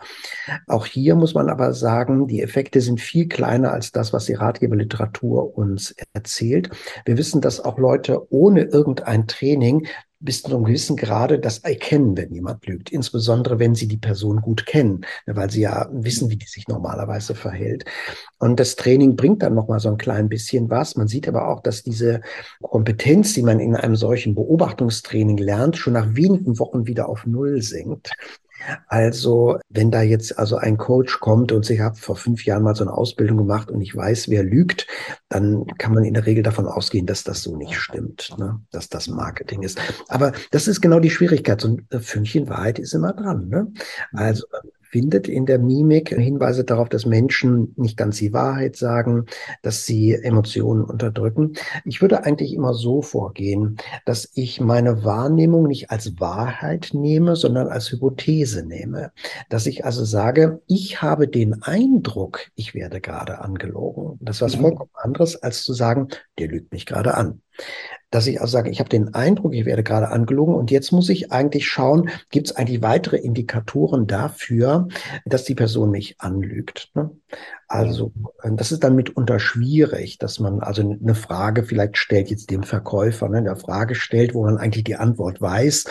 Auch 0.66 0.86
hier 0.86 1.14
muss 1.14 1.34
man 1.34 1.48
aber 1.48 1.72
sagen, 1.72 2.26
die 2.26 2.42
Effekte 2.42 2.80
sind 2.80 3.00
viel 3.00 3.28
kleiner 3.28 3.72
als 3.72 3.92
das, 3.92 4.12
was 4.12 4.24
die 4.24 4.34
Ratgeberliteratur 4.34 5.56
uns 5.56 5.94
erzählt. 6.14 6.70
Wir 7.04 7.16
wissen, 7.16 7.40
dass 7.40 7.60
auch 7.60 7.78
Leute 7.78 8.26
ohne 8.32 8.62
irgendein 8.62 9.28
Training 9.28 9.86
bis 10.22 10.42
zu 10.42 10.54
einem 10.54 10.64
gewissen 10.64 10.96
Grade 10.96 11.38
das 11.38 11.58
erkennen, 11.58 12.16
wenn 12.16 12.32
jemand 12.32 12.66
lügt. 12.66 12.90
Insbesondere, 12.90 13.58
wenn 13.58 13.74
sie 13.74 13.88
die 13.88 13.96
Person 13.98 14.40
gut 14.40 14.66
kennen, 14.66 15.04
ne, 15.26 15.36
weil 15.36 15.50
sie 15.50 15.62
ja 15.62 15.88
wissen, 15.92 16.30
wie 16.30 16.36
die 16.36 16.46
sich 16.46 16.68
normalerweise 16.68 17.34
verhält. 17.34 17.84
Und 18.38 18.58
das 18.60 18.76
Training 18.76 19.16
bringt 19.16 19.42
dann 19.42 19.54
nochmal 19.54 19.80
so 19.80 19.88
ein 19.88 19.98
klein 19.98 20.28
bisschen 20.28 20.70
was. 20.70 20.96
Man 20.96 21.08
sieht 21.08 21.28
aber 21.28 21.48
auch, 21.48 21.60
dass 21.60 21.82
diese 21.82 22.20
Kompetenz, 22.62 23.34
die 23.34 23.42
man 23.42 23.60
in 23.60 23.76
einem 23.76 23.96
solchen 23.96 24.34
Beobachtungstraining 24.34 25.38
lernt, 25.38 25.76
schon 25.76 25.92
nach 25.92 26.14
wenigen 26.14 26.58
Wochen 26.58 26.86
wieder 26.86 27.08
auf 27.08 27.26
Null 27.26 27.62
sinkt. 27.62 28.12
Also, 28.86 29.58
wenn 29.68 29.90
da 29.90 30.02
jetzt 30.02 30.38
also 30.38 30.56
ein 30.56 30.76
Coach 30.76 31.20
kommt 31.20 31.52
und 31.52 31.64
sich 31.64 31.80
hat 31.80 31.98
vor 31.98 32.16
fünf 32.16 32.44
Jahren 32.44 32.62
mal 32.62 32.74
so 32.74 32.84
eine 32.84 32.92
Ausbildung 32.92 33.38
gemacht 33.38 33.70
und 33.70 33.80
ich 33.80 33.94
weiß, 33.94 34.28
wer 34.28 34.42
lügt, 34.42 34.86
dann 35.28 35.66
kann 35.78 35.94
man 35.94 36.04
in 36.04 36.14
der 36.14 36.26
Regel 36.26 36.42
davon 36.42 36.66
ausgehen, 36.66 37.06
dass 37.06 37.24
das 37.24 37.42
so 37.42 37.56
nicht 37.56 37.76
stimmt, 37.76 38.34
ne? 38.38 38.60
dass 38.70 38.88
das 38.88 39.08
Marketing 39.08 39.62
ist. 39.62 39.80
Aber 40.08 40.32
das 40.50 40.68
ist 40.68 40.80
genau 40.80 41.00
die 41.00 41.10
Schwierigkeit. 41.10 41.60
So 41.60 41.76
ein 41.76 42.00
Fünkchen 42.00 42.48
Wahrheit 42.48 42.78
ist 42.78 42.94
immer 42.94 43.12
dran. 43.12 43.48
Ne? 43.48 43.72
Also 44.12 44.46
findet 44.92 45.26
in 45.26 45.46
der 45.46 45.58
Mimik 45.58 46.10
Hinweise 46.10 46.64
darauf, 46.64 46.88
dass 46.90 47.06
Menschen 47.06 47.72
nicht 47.76 47.96
ganz 47.96 48.18
die 48.18 48.32
Wahrheit 48.32 48.76
sagen, 48.76 49.24
dass 49.62 49.86
sie 49.86 50.12
Emotionen 50.12 50.84
unterdrücken. 50.84 51.54
Ich 51.86 52.02
würde 52.02 52.24
eigentlich 52.24 52.52
immer 52.52 52.74
so 52.74 53.00
vorgehen, 53.00 53.78
dass 54.04 54.30
ich 54.34 54.60
meine 54.60 55.02
Wahrnehmung 55.02 55.66
nicht 55.66 55.90
als 55.90 56.20
Wahrheit 56.20 56.90
nehme, 56.92 57.36
sondern 57.36 57.68
als 57.68 57.90
Hypothese 57.90 58.64
nehme. 58.66 59.12
Dass 59.48 59.66
ich 59.66 59.84
also 59.86 60.04
sage, 60.04 60.60
ich 60.66 61.00
habe 61.00 61.26
den 61.26 61.62
Eindruck, 61.62 62.50
ich 62.54 62.74
werde 62.74 63.00
gerade 63.00 63.40
angelogen. 63.40 64.18
Das 64.20 64.36
ist 64.36 64.42
was 64.42 64.56
mhm. 64.58 64.60
vollkommen 64.60 64.90
anderes, 64.94 65.42
als 65.42 65.62
zu 65.62 65.72
sagen, 65.72 66.08
der 66.38 66.48
lügt 66.48 66.70
mich 66.70 66.84
gerade 66.84 67.14
an 67.14 67.40
dass 68.12 68.26
ich 68.26 68.40
also 68.40 68.52
sage, 68.52 68.70
ich 68.70 68.78
habe 68.78 68.90
den 68.90 69.14
Eindruck, 69.14 69.54
ich 69.54 69.64
werde 69.64 69.82
gerade 69.82 70.10
angelogen 70.10 70.54
und 70.54 70.70
jetzt 70.70 70.92
muss 70.92 71.08
ich 71.08 71.32
eigentlich 71.32 71.66
schauen, 71.66 72.10
gibt 72.30 72.48
es 72.48 72.56
eigentlich 72.56 72.82
weitere 72.82 73.16
Indikatoren 73.16 74.06
dafür, 74.06 74.88
dass 75.24 75.44
die 75.44 75.54
Person 75.54 75.90
mich 75.90 76.20
anlügt. 76.20 76.90
Ne? 76.94 77.10
Also 77.72 78.12
das 78.44 78.70
ist 78.70 78.84
dann 78.84 78.96
mitunter 78.96 79.40
schwierig, 79.40 80.18
dass 80.18 80.38
man 80.38 80.60
also 80.60 80.82
eine 80.82 81.14
Frage 81.14 81.64
vielleicht 81.64 81.96
stellt 81.96 82.28
jetzt 82.28 82.50
dem 82.50 82.64
Verkäufer, 82.64 83.30
ne, 83.30 83.38
eine 83.38 83.56
Frage 83.56 83.94
stellt, 83.94 84.34
wo 84.34 84.42
man 84.42 84.58
eigentlich 84.58 84.84
die 84.84 84.96
Antwort 84.96 85.40
weiß 85.40 85.86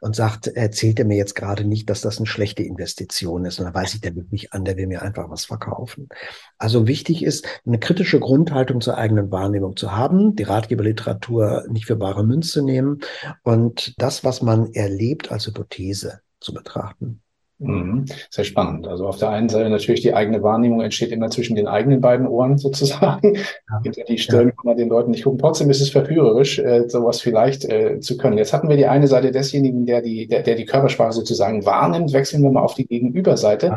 und 0.00 0.16
sagt, 0.16 0.46
erzählt 0.46 0.98
er 0.98 1.04
mir 1.04 1.18
jetzt 1.18 1.34
gerade 1.34 1.64
nicht, 1.64 1.90
dass 1.90 2.00
das 2.00 2.16
eine 2.16 2.26
schlechte 2.26 2.62
Investition 2.62 3.44
ist. 3.44 3.58
Und 3.58 3.66
dann 3.66 3.74
weiß 3.74 3.92
ich, 3.92 4.00
der 4.00 4.16
wird 4.16 4.32
mich 4.32 4.54
an, 4.54 4.64
der 4.64 4.78
will 4.78 4.86
mir 4.86 5.02
einfach 5.02 5.28
was 5.28 5.44
verkaufen. 5.44 6.08
Also 6.56 6.86
wichtig 6.86 7.22
ist, 7.22 7.46
eine 7.66 7.78
kritische 7.78 8.18
Grundhaltung 8.18 8.80
zur 8.80 8.96
eigenen 8.96 9.30
Wahrnehmung 9.30 9.76
zu 9.76 9.94
haben, 9.94 10.36
die 10.36 10.44
Ratgeberliteratur 10.44 11.65
nicht 11.68 11.86
für 11.86 11.96
bare 11.96 12.24
Münze 12.24 12.64
nehmen 12.64 13.00
und 13.42 13.94
das, 13.98 14.24
was 14.24 14.42
man 14.42 14.72
erlebt, 14.72 15.32
als 15.32 15.46
Hypothese 15.46 16.20
zu 16.40 16.52
betrachten. 16.52 17.22
Mhm. 17.58 18.04
Sehr 18.30 18.44
spannend. 18.44 18.86
Also 18.86 19.06
auf 19.06 19.16
der 19.16 19.30
einen 19.30 19.48
Seite 19.48 19.70
natürlich 19.70 20.02
die 20.02 20.12
eigene 20.12 20.42
Wahrnehmung 20.42 20.82
entsteht 20.82 21.10
immer 21.10 21.30
zwischen 21.30 21.56
den 21.56 21.66
eigenen 21.66 22.00
beiden 22.02 22.26
Ohren 22.26 22.58
sozusagen. 22.58 23.34
Ja. 23.34 23.80
Hinter 23.82 24.04
die 24.04 24.18
Stirn 24.18 24.48
kann 24.54 24.64
man 24.64 24.76
den 24.76 24.88
Leuten 24.88 25.10
nicht 25.10 25.24
gucken. 25.24 25.38
Trotzdem 25.38 25.70
ist 25.70 25.80
es 25.80 25.90
verführerisch, 25.90 26.58
äh, 26.58 26.88
sowas 26.88 27.20
vielleicht 27.20 27.64
äh, 27.64 27.98
zu 28.00 28.18
können. 28.18 28.36
Jetzt 28.36 28.52
hatten 28.52 28.68
wir 28.68 28.76
die 28.76 28.86
eine 28.86 29.06
Seite 29.06 29.30
desjenigen, 29.30 29.86
der 29.86 30.02
die, 30.02 30.26
der, 30.26 30.42
der 30.42 30.54
die 30.54 30.66
Körpersprache 30.66 31.12
sozusagen 31.12 31.64
wahrnimmt. 31.64 32.12
Wechseln 32.12 32.42
wir 32.42 32.50
mal 32.50 32.62
auf 32.62 32.74
die 32.74 32.86
Gegenüberseite. 32.86 33.68
Ja. 33.68 33.76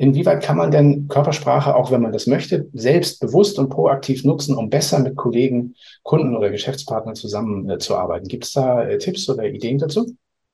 Inwieweit 0.00 0.44
kann 0.44 0.56
man 0.56 0.70
denn 0.70 1.08
Körpersprache, 1.08 1.74
auch 1.74 1.90
wenn 1.90 2.00
man 2.00 2.12
das 2.12 2.28
möchte, 2.28 2.68
selbst 2.72 3.20
bewusst 3.20 3.58
und 3.58 3.68
proaktiv 3.68 4.24
nutzen, 4.24 4.56
um 4.56 4.70
besser 4.70 5.00
mit 5.00 5.16
Kollegen, 5.16 5.74
Kunden 6.04 6.36
oder 6.36 6.50
Geschäftspartnern 6.50 7.16
zusammenzuarbeiten? 7.16 8.26
Äh, 8.26 8.30
Gibt 8.30 8.44
es 8.44 8.52
da 8.52 8.84
äh, 8.84 8.98
Tipps 8.98 9.28
oder 9.28 9.44
Ideen 9.44 9.78
dazu? 9.78 10.06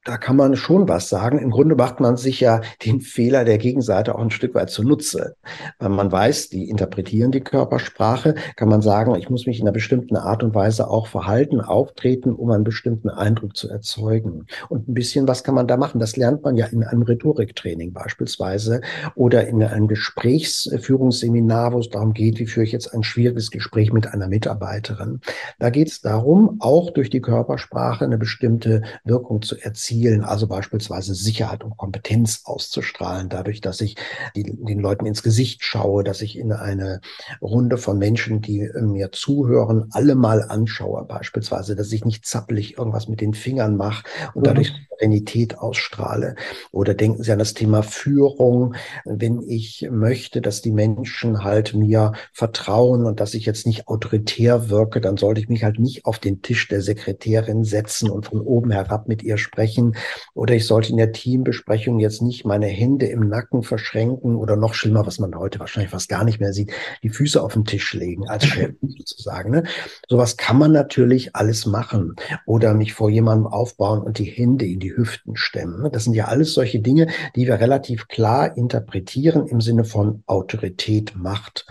Da 0.05 0.19
kann 0.19 0.37
man 0.37 0.55
schon 0.55 0.87
was 0.89 1.09
sagen. 1.09 1.39
Im 1.39 1.51
Grunde 1.51 1.75
macht 1.75 1.99
man 1.99 2.17
sich 2.17 2.41
ja 2.41 2.61
den 2.85 3.01
Fehler 3.01 3.45
der 3.45 3.57
Gegenseite 3.57 4.15
auch 4.15 4.21
ein 4.21 4.31
Stück 4.31 4.55
weit 4.55 4.69
zunutze. 4.69 5.37
Weil 5.79 5.89
man 5.89 6.13
weiß, 6.13 6.51
die 6.51 6.69
interpretieren 6.69 7.33
die 7.33 7.41
Körpersprache, 7.41 8.35
kann 8.57 8.69
man 8.69 8.83
sagen, 8.83 9.15
ich 9.15 9.31
muss 9.31 9.47
mich 9.47 9.59
in 9.59 9.65
einer 9.65 9.73
bestimmten 9.73 10.17
Art 10.17 10.43
und 10.43 10.55
Weise 10.55 10.89
auch 10.89 11.07
verhalten, 11.07 11.63
auftreten, 11.63 12.35
um 12.35 12.51
einen 12.51 12.65
bestimmten 12.65 13.09
Eindruck 13.09 13.57
zu 13.57 13.71
erzeugen. 13.71 14.47
Und 14.69 14.89
ein 14.89 14.95
bisschen 14.95 15.27
was 15.27 15.43
kann 15.43 15.55
man 15.55 15.67
da 15.67 15.79
machen. 15.79 16.01
Das 16.01 16.17
lernt 16.17 16.43
man 16.43 16.57
ja 16.57 16.67
in 16.67 16.85
einem 16.85 17.03
Rhetoriktraining 17.03 17.93
beispielsweise 17.95 18.83
oder 19.15 19.47
in 19.47 19.63
einem 19.63 19.89
Gesprächsführungsseminar, 19.89 21.73
wo 21.73 21.79
es 21.79 21.89
darum 21.89 22.13
geht, 22.13 22.39
wie 22.39 22.47
führe 22.47 22.65
ich 22.65 22.73
jetzt 22.73 22.93
ein 22.93 23.05
schwieriges 23.05 23.51
Gespräch 23.51 23.91
mit 23.93 24.07
einer 24.07 24.29
Mitarbeiterin. 24.29 25.21
Da 25.59 25.71
geht 25.71 25.89
es 25.89 26.03
darum, 26.03 26.57
auch 26.59 26.91
durch 26.91 27.09
die 27.09 27.23
Körpersprache 27.23 28.05
eine 28.05 28.19
bestimmte 28.19 28.83
Wirkung 29.05 29.41
zu 29.41 29.57
erzielen 29.57 29.94
Zielen, 29.95 30.25
also 30.25 30.49
beispielsweise 30.49 31.15
Sicherheit 31.15 31.63
und 31.63 31.77
Kompetenz 31.77 32.41
auszustrahlen, 32.45 33.29
dadurch, 33.29 33.61
dass 33.61 33.81
ich 33.81 33.95
die, 34.35 34.43
den 34.43 34.81
Leuten 34.81 35.07
ins 35.07 35.23
Gesicht 35.23 35.63
schaue, 35.63 36.03
dass 36.03 36.21
ich 36.21 36.37
in 36.37 36.53
eine 36.53 37.01
Runde 37.41 37.79
von 37.79 37.97
Menschen, 37.97 38.41
die 38.41 38.63
äh, 38.63 38.83
mir 38.83 39.13
zuhören, 39.13 39.87
alle 39.93 40.17
mal 40.17 40.43
anschaue, 40.43 41.05
beispielsweise, 41.05 41.77
dass 41.77 41.93
ich 41.93 42.05
nicht 42.05 42.27
zappelig 42.27 42.77
irgendwas 42.77 43.07
mit 43.07 43.21
den 43.21 43.35
Fingern 43.35 43.77
mache 43.77 44.03
und 44.35 44.49
dadurch 44.49 44.73
mhm. 44.73 44.95
Souveränität 44.95 45.59
ausstrahle. 45.59 46.37
Oder 46.73 46.95
denken 46.95 47.23
Sie 47.23 47.33
an 47.33 47.39
das 47.39 47.55
Thema 47.55 47.83
Führung, 47.83 48.75
wenn 49.05 49.43
ich 49.43 49.89
möchte, 49.91 50.41
dass 50.41 50.63
die 50.63 50.71
Menschen 50.73 51.45
halt 51.45 51.75
mir 51.75 52.13
vertrauen 52.33 53.05
und 53.05 53.21
dass 53.21 53.35
ich 53.35 53.47
jetzt 53.47 53.67
nicht 53.67 53.89
autoritär 53.89 54.71
wirke, 54.71 55.01
dann 55.01 55.17
sollte 55.17 55.41
ich 55.41 55.49
mich 55.49 55.65
halt 55.65 55.79
nicht 55.79 56.05
auf 56.05 56.19
den 56.19 56.43
Tisch 56.43 56.69
der 56.69 56.81
Sekretärin 56.81 57.65
setzen 57.65 58.11
und 58.11 58.27
von 58.27 58.41
oben 58.41 58.71
herab 58.71 59.09
mit 59.09 59.23
ihr 59.23 59.39
sprechen, 59.39 59.84
sprechen 59.93 59.95
oder 60.35 60.55
ich 60.55 60.67
sollte 60.67 60.91
in 60.91 60.97
der 60.97 61.13
Teambesprechung 61.13 61.99
jetzt 61.99 62.23
nicht 62.23 62.45
meine 62.45 62.67
Hände 62.67 63.07
im 63.07 63.29
Nacken 63.29 63.63
verschränken 63.63 64.37
oder 64.37 64.57
noch 64.57 64.75
schlimmer, 64.75 65.07
was 65.07 65.19
man 65.19 65.35
heute 65.37 65.61
wahrscheinlich 65.61 65.91
fast 65.91 66.09
gar 66.09 66.25
nicht 66.25 66.41
mehr 66.41 66.53
sieht, 66.53 66.73
die 67.03 67.11
Füße 67.11 67.43
auf 67.43 67.55
den 67.55 67.65
Tisch 67.65 67.93
legen 67.95 68.29
als 68.29 68.47
Chef 68.47 68.75
sozusagen. 68.83 69.51
Ne? 69.51 69.65
Sowas 70.09 70.37
kann 70.37 70.59
man 70.59 70.73
natürlich 70.73 71.35
alles 71.37 71.67
machen 71.67 72.15
oder 72.47 72.75
mich 72.75 72.95
vor 72.95 73.11
jemandem 73.11 73.47
aufbauen 73.47 74.03
und 74.03 74.19
die 74.19 74.25
Hände 74.25 74.67
in 74.67 74.81
die 74.81 74.97
Hüften 74.97 75.37
stemmen. 75.37 75.83
Ne? 75.83 75.91
Das 75.91 76.05
sind 76.05 76.15
ja 76.15 76.27
alles 76.27 76.55
solche 76.55 76.81
Dinge, 76.81 77.09
die 77.37 77.47
wir 77.47 77.61
relativ 77.61 78.09
klar 78.09 78.57
interpretieren 78.57 79.47
im 79.47 79.61
Sinne 79.61 79.85
von 79.85 80.23
Autorität, 80.27 81.15
Macht 81.17 81.67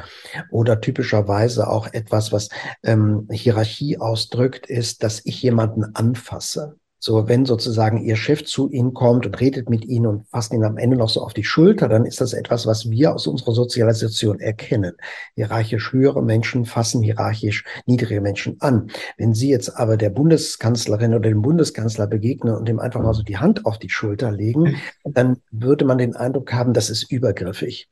oder 0.52 0.80
typischerweise 0.82 1.68
auch 1.68 1.88
etwas, 1.92 2.32
was 2.32 2.50
ähm, 2.84 3.28
Hierarchie 3.32 3.98
ausdrückt, 3.98 4.68
ist, 4.68 5.04
dass 5.04 5.22
ich 5.26 5.42
jemanden 5.42 5.96
anfasse. 5.96 6.78
So, 7.06 7.28
wenn 7.28 7.46
sozusagen 7.46 7.98
Ihr 7.98 8.16
Chef 8.16 8.46
zu 8.46 8.70
Ihnen 8.70 8.94
kommt 8.94 9.26
und 9.26 9.42
redet 9.42 9.70
mit 9.70 9.84
Ihnen 9.84 10.06
und 10.06 10.26
fasst 10.30 10.54
ihn 10.54 10.64
am 10.64 10.78
Ende 10.78 10.96
noch 10.96 11.10
so 11.10 11.22
auf 11.22 11.34
die 11.34 11.44
Schulter, 11.44 11.90
dann 11.90 12.06
ist 12.06 12.22
das 12.22 12.32
etwas, 12.32 12.66
was 12.66 12.90
wir 12.90 13.14
aus 13.14 13.28
unserer 13.28 13.52
Sozialisation 13.52 14.40
erkennen. 14.40 14.94
Hierarchisch 15.36 15.92
höhere 15.92 16.24
Menschen 16.24 16.64
fassen 16.64 17.04
hierarchisch 17.04 17.66
niedrige 17.86 18.22
Menschen 18.22 18.56
an. 18.62 18.90
Wenn 19.18 19.34
Sie 19.34 19.50
jetzt 19.50 19.76
aber 19.76 19.98
der 19.98 20.12
Bundeskanzlerin 20.12 21.14
oder 21.14 21.28
dem 21.28 21.42
Bundeskanzler 21.42 22.08
begegnen 22.08 22.56
und 22.56 22.70
ihm 22.70 22.80
einfach 22.80 23.02
mal 23.02 23.14
so 23.14 23.22
die 23.22 23.38
Hand 23.38 23.66
auf 23.66 23.80
die 23.80 23.90
Schulter 23.90 24.32
legen, 24.32 24.78
dann 25.04 25.40
würde 25.52 25.84
man 25.84 25.98
den 25.98 26.16
Eindruck 26.16 26.54
haben, 26.54 26.72
das 26.72 26.90
ist 26.90 27.12
übergriffig. 27.12 27.90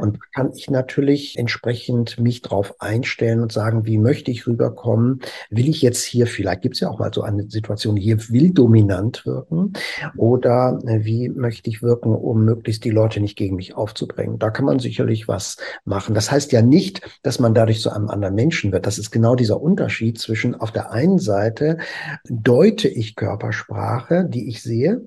Und 0.00 0.20
kann 0.32 0.52
ich 0.54 0.70
natürlich 0.70 1.36
entsprechend 1.36 2.20
mich 2.20 2.42
darauf 2.42 2.80
einstellen 2.80 3.40
und 3.40 3.50
sagen, 3.50 3.86
wie 3.86 3.98
möchte 3.98 4.30
ich 4.30 4.46
rüberkommen? 4.46 5.18
Will 5.50 5.68
ich 5.68 5.82
jetzt 5.82 6.04
hier, 6.04 6.28
vielleicht 6.28 6.62
gibt 6.62 6.76
es 6.76 6.80
ja 6.80 6.90
auch 6.90 7.00
mal 7.00 7.12
so 7.12 7.22
eine 7.22 7.50
Situation, 7.50 7.96
hier 7.96 8.28
will 8.28 8.51
dominant 8.54 9.24
wirken 9.26 9.72
oder 10.16 10.78
äh, 10.86 11.04
wie 11.04 11.28
möchte 11.28 11.70
ich 11.70 11.82
wirken, 11.82 12.14
um 12.14 12.44
möglichst 12.44 12.84
die 12.84 12.90
Leute 12.90 13.20
nicht 13.20 13.36
gegen 13.36 13.56
mich 13.56 13.74
aufzubringen. 13.74 14.38
Da 14.38 14.50
kann 14.50 14.64
man 14.64 14.78
sicherlich 14.78 15.28
was 15.28 15.56
machen. 15.84 16.14
Das 16.14 16.30
heißt 16.30 16.52
ja 16.52 16.62
nicht, 16.62 17.02
dass 17.22 17.38
man 17.38 17.54
dadurch 17.54 17.80
zu 17.80 17.90
einem 17.90 18.08
anderen 18.08 18.34
Menschen 18.34 18.72
wird. 18.72 18.86
Das 18.86 18.98
ist 18.98 19.10
genau 19.10 19.34
dieser 19.34 19.60
Unterschied 19.60 20.18
zwischen 20.18 20.54
auf 20.54 20.72
der 20.72 20.92
einen 20.92 21.18
Seite 21.18 21.78
deute 22.28 22.88
ich 22.88 23.16
Körpersprache, 23.16 24.26
die 24.28 24.48
ich 24.48 24.62
sehe, 24.62 25.02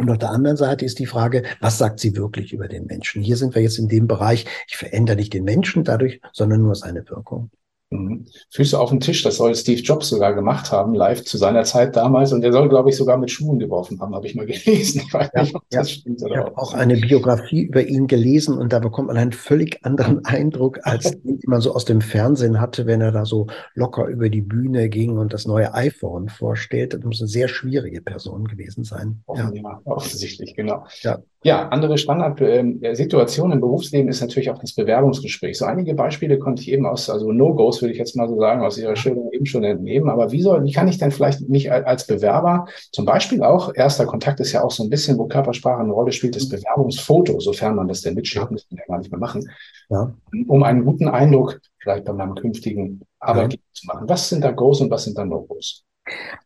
und 0.00 0.08
auf 0.08 0.16
der 0.16 0.30
anderen 0.30 0.56
Seite 0.56 0.86
ist 0.86 0.98
die 0.98 1.04
Frage, 1.04 1.42
was 1.60 1.76
sagt 1.76 2.00
sie 2.00 2.16
wirklich 2.16 2.54
über 2.54 2.68
den 2.68 2.86
Menschen? 2.86 3.20
Hier 3.20 3.36
sind 3.36 3.54
wir 3.54 3.60
jetzt 3.60 3.78
in 3.78 3.86
dem 3.86 4.06
Bereich, 4.06 4.46
ich 4.66 4.78
verändere 4.78 5.16
nicht 5.16 5.34
den 5.34 5.44
Menschen 5.44 5.84
dadurch, 5.84 6.22
sondern 6.32 6.62
nur 6.62 6.74
seine 6.74 7.06
Wirkung. 7.10 7.50
Mhm. 7.92 8.26
Füße 8.50 8.78
auf 8.78 8.90
den 8.90 9.00
Tisch, 9.00 9.24
das 9.24 9.36
soll 9.36 9.52
Steve 9.56 9.80
Jobs 9.80 10.08
sogar 10.08 10.32
gemacht 10.32 10.70
haben, 10.70 10.94
live 10.94 11.24
zu 11.24 11.36
seiner 11.38 11.64
Zeit 11.64 11.96
damals. 11.96 12.32
Und 12.32 12.44
er 12.44 12.52
soll, 12.52 12.68
glaube 12.68 12.90
ich, 12.90 12.96
sogar 12.96 13.18
mit 13.18 13.32
Schuhen 13.32 13.58
geworfen 13.58 14.00
haben, 14.00 14.14
habe 14.14 14.28
ich 14.28 14.36
mal 14.36 14.46
gelesen. 14.46 15.02
Ich 15.04 15.12
weiß 15.12 15.30
ja, 15.34 15.42
nicht, 15.42 15.54
ob 15.56 15.62
ja. 15.72 15.80
das 15.80 15.90
stimmt 15.90 16.22
oder 16.22 16.32
Ich 16.32 16.38
habe 16.38 16.58
auch 16.58 16.72
eine 16.72 16.96
Biografie 16.96 17.62
über 17.62 17.84
ihn 17.84 18.06
gelesen 18.06 18.56
und 18.56 18.72
da 18.72 18.78
bekommt 18.78 19.08
man 19.08 19.16
einen 19.16 19.32
völlig 19.32 19.84
anderen 19.84 20.24
Eindruck, 20.24 20.78
als 20.84 21.10
den 21.22 21.40
man 21.46 21.60
so 21.60 21.74
aus 21.74 21.84
dem 21.84 22.00
Fernsehen 22.00 22.60
hatte, 22.60 22.86
wenn 22.86 23.00
er 23.00 23.10
da 23.10 23.24
so 23.24 23.48
locker 23.74 24.06
über 24.06 24.28
die 24.28 24.42
Bühne 24.42 24.88
ging 24.88 25.18
und 25.18 25.32
das 25.32 25.46
neue 25.46 25.74
iPhone 25.74 26.28
vorstellt. 26.28 26.94
Das 26.94 27.02
muss 27.02 27.20
eine 27.20 27.28
sehr 27.28 27.48
schwierige 27.48 28.02
Person 28.02 28.46
gewesen 28.46 28.84
sein. 28.84 29.24
Ja, 29.34 29.50
ja 29.52 29.80
offensichtlich, 29.84 30.54
genau. 30.54 30.84
Ja. 31.02 31.18
Ja, 31.42 31.68
andere 31.68 31.96
Standardsituation 31.96 33.50
ähm, 33.50 33.54
im 33.54 33.60
Berufsleben 33.62 34.10
ist 34.10 34.20
natürlich 34.20 34.50
auch 34.50 34.58
das 34.58 34.74
Bewerbungsgespräch. 34.74 35.56
So 35.56 35.64
einige 35.64 35.94
Beispiele 35.94 36.38
konnte 36.38 36.60
ich 36.60 36.70
eben 36.70 36.84
aus, 36.84 37.08
also 37.08 37.32
No-Gos 37.32 37.80
würde 37.80 37.92
ich 37.92 37.98
jetzt 37.98 38.14
mal 38.14 38.28
so 38.28 38.38
sagen, 38.38 38.62
aus 38.62 38.76
Ihrer 38.76 38.94
Schilderung 38.94 39.32
eben 39.32 39.46
schon 39.46 39.64
entnehmen. 39.64 40.10
Aber 40.10 40.32
wie 40.32 40.42
soll, 40.42 40.62
wie 40.64 40.72
kann 40.72 40.86
ich 40.88 40.98
denn 40.98 41.10
vielleicht 41.10 41.48
mich 41.48 41.72
als 41.72 42.06
Bewerber 42.06 42.66
zum 42.92 43.06
Beispiel 43.06 43.42
auch, 43.42 43.74
erster 43.74 44.04
Kontakt 44.04 44.40
ist 44.40 44.52
ja 44.52 44.62
auch 44.62 44.70
so 44.70 44.82
ein 44.82 44.90
bisschen, 44.90 45.16
wo 45.16 45.28
Körpersprache 45.28 45.80
eine 45.80 45.92
Rolle 45.92 46.12
spielt, 46.12 46.36
das 46.36 46.46
mhm. 46.46 46.56
Bewerbungsfoto, 46.56 47.40
sofern 47.40 47.74
man 47.74 47.88
das 47.88 48.02
denn 48.02 48.14
mitschickt, 48.14 48.50
müssen 48.50 48.66
wir 48.70 48.80
ja 48.80 48.84
gar 48.86 48.98
nicht 48.98 49.10
mehr 49.10 49.20
machen, 49.20 49.48
ja. 49.88 50.12
um 50.46 50.62
einen 50.62 50.84
guten 50.84 51.08
Eindruck 51.08 51.58
vielleicht 51.78 52.04
bei 52.04 52.12
meinem 52.12 52.34
künftigen 52.34 53.00
Arbeitgeber 53.18 53.62
ja. 53.62 53.72
zu 53.72 53.86
machen. 53.86 54.08
Was 54.10 54.28
sind 54.28 54.44
da 54.44 54.50
Goes 54.50 54.82
und 54.82 54.90
was 54.90 55.04
sind 55.04 55.16
da 55.16 55.24
No-Gos? 55.24 55.86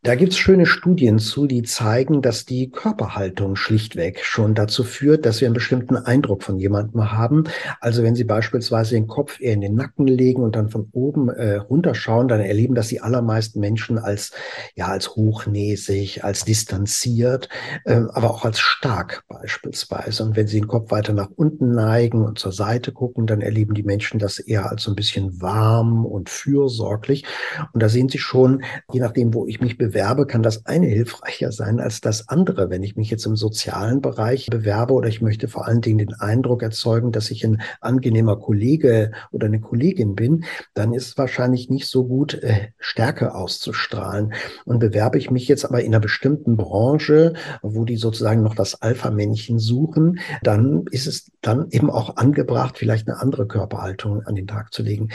Da 0.04 0.16
gibt's 0.16 0.36
schöne 0.36 0.66
Studien 0.66 1.18
zu, 1.18 1.46
die 1.46 1.62
zeigen, 1.62 2.20
dass 2.20 2.44
die 2.44 2.70
Körperhaltung 2.70 3.56
schlichtweg 3.56 4.22
schon 4.22 4.54
dazu 4.54 4.84
führt, 4.84 5.24
dass 5.24 5.40
wir 5.40 5.48
einen 5.48 5.54
bestimmten 5.54 5.96
Eindruck 5.96 6.42
von 6.42 6.58
jemandem 6.58 7.10
haben. 7.10 7.44
Also 7.80 8.02
wenn 8.02 8.14
Sie 8.14 8.24
beispielsweise 8.24 8.96
den 8.96 9.06
Kopf 9.06 9.40
eher 9.40 9.54
in 9.54 9.62
den 9.62 9.74
Nacken 9.74 10.06
legen 10.06 10.42
und 10.42 10.56
dann 10.56 10.68
von 10.68 10.90
oben 10.92 11.30
äh, 11.30 11.54
runterschauen, 11.54 12.28
dann 12.28 12.40
erleben 12.40 12.74
das 12.74 12.88
die 12.88 13.00
allermeisten 13.00 13.60
Menschen 13.60 13.96
als 13.96 14.32
ja 14.74 14.88
als 14.88 15.16
hochnäsig, 15.16 16.22
als 16.22 16.44
distanziert, 16.44 17.48
äh, 17.86 18.02
aber 18.12 18.30
auch 18.30 18.44
als 18.44 18.60
stark 18.60 19.24
beispielsweise. 19.28 20.22
Und 20.22 20.36
wenn 20.36 20.48
Sie 20.48 20.60
den 20.60 20.68
Kopf 20.68 20.90
weiter 20.90 21.14
nach 21.14 21.30
unten 21.34 21.72
neigen 21.72 22.26
und 22.26 22.38
zur 22.38 22.52
Seite 22.52 22.92
gucken, 22.92 23.26
dann 23.26 23.40
erleben 23.40 23.72
die 23.72 23.82
Menschen 23.82 24.18
das 24.18 24.38
eher 24.38 24.70
als 24.70 24.82
so 24.82 24.92
ein 24.92 24.96
bisschen 24.96 25.40
warm 25.40 26.04
und 26.04 26.28
fürsorglich. 26.28 27.24
Und 27.72 27.82
da 27.82 27.88
sehen 27.88 28.10
Sie 28.10 28.18
schon, 28.18 28.62
je 28.92 29.00
nachdem, 29.00 29.32
wo 29.32 29.46
ich 29.46 29.53
mich 29.60 29.78
bewerbe, 29.78 30.26
kann 30.26 30.42
das 30.42 30.66
eine 30.66 30.86
hilfreicher 30.86 31.52
sein 31.52 31.80
als 31.80 32.00
das 32.00 32.28
andere. 32.28 32.70
Wenn 32.70 32.82
ich 32.82 32.96
mich 32.96 33.10
jetzt 33.10 33.26
im 33.26 33.36
sozialen 33.36 34.00
Bereich 34.00 34.46
bewerbe 34.46 34.94
oder 34.94 35.08
ich 35.08 35.20
möchte 35.20 35.48
vor 35.48 35.66
allen 35.66 35.80
Dingen 35.80 35.98
den 35.98 36.14
Eindruck 36.14 36.62
erzeugen, 36.62 37.12
dass 37.12 37.30
ich 37.30 37.44
ein 37.44 37.60
angenehmer 37.80 38.36
Kollege 38.36 39.12
oder 39.30 39.46
eine 39.46 39.60
Kollegin 39.60 40.14
bin, 40.14 40.44
dann 40.74 40.94
ist 40.94 41.08
es 41.08 41.18
wahrscheinlich 41.18 41.70
nicht 41.70 41.86
so 41.86 42.06
gut, 42.06 42.34
äh, 42.34 42.68
Stärke 42.78 43.34
auszustrahlen. 43.34 44.34
Und 44.64 44.78
bewerbe 44.78 45.18
ich 45.18 45.30
mich 45.30 45.48
jetzt 45.48 45.64
aber 45.64 45.80
in 45.80 45.94
einer 45.94 46.00
bestimmten 46.00 46.56
Branche, 46.56 47.34
wo 47.62 47.84
die 47.84 47.96
sozusagen 47.96 48.42
noch 48.42 48.54
das 48.54 48.82
Alpha-Männchen 48.82 49.58
suchen, 49.58 50.18
dann 50.42 50.84
ist 50.90 51.06
es 51.06 51.30
dann 51.40 51.68
eben 51.70 51.90
auch 51.90 52.16
angebracht, 52.16 52.78
vielleicht 52.78 53.08
eine 53.08 53.20
andere 53.20 53.46
Körperhaltung 53.46 54.22
an 54.22 54.34
den 54.34 54.46
Tag 54.46 54.72
zu 54.72 54.82
legen. 54.82 55.10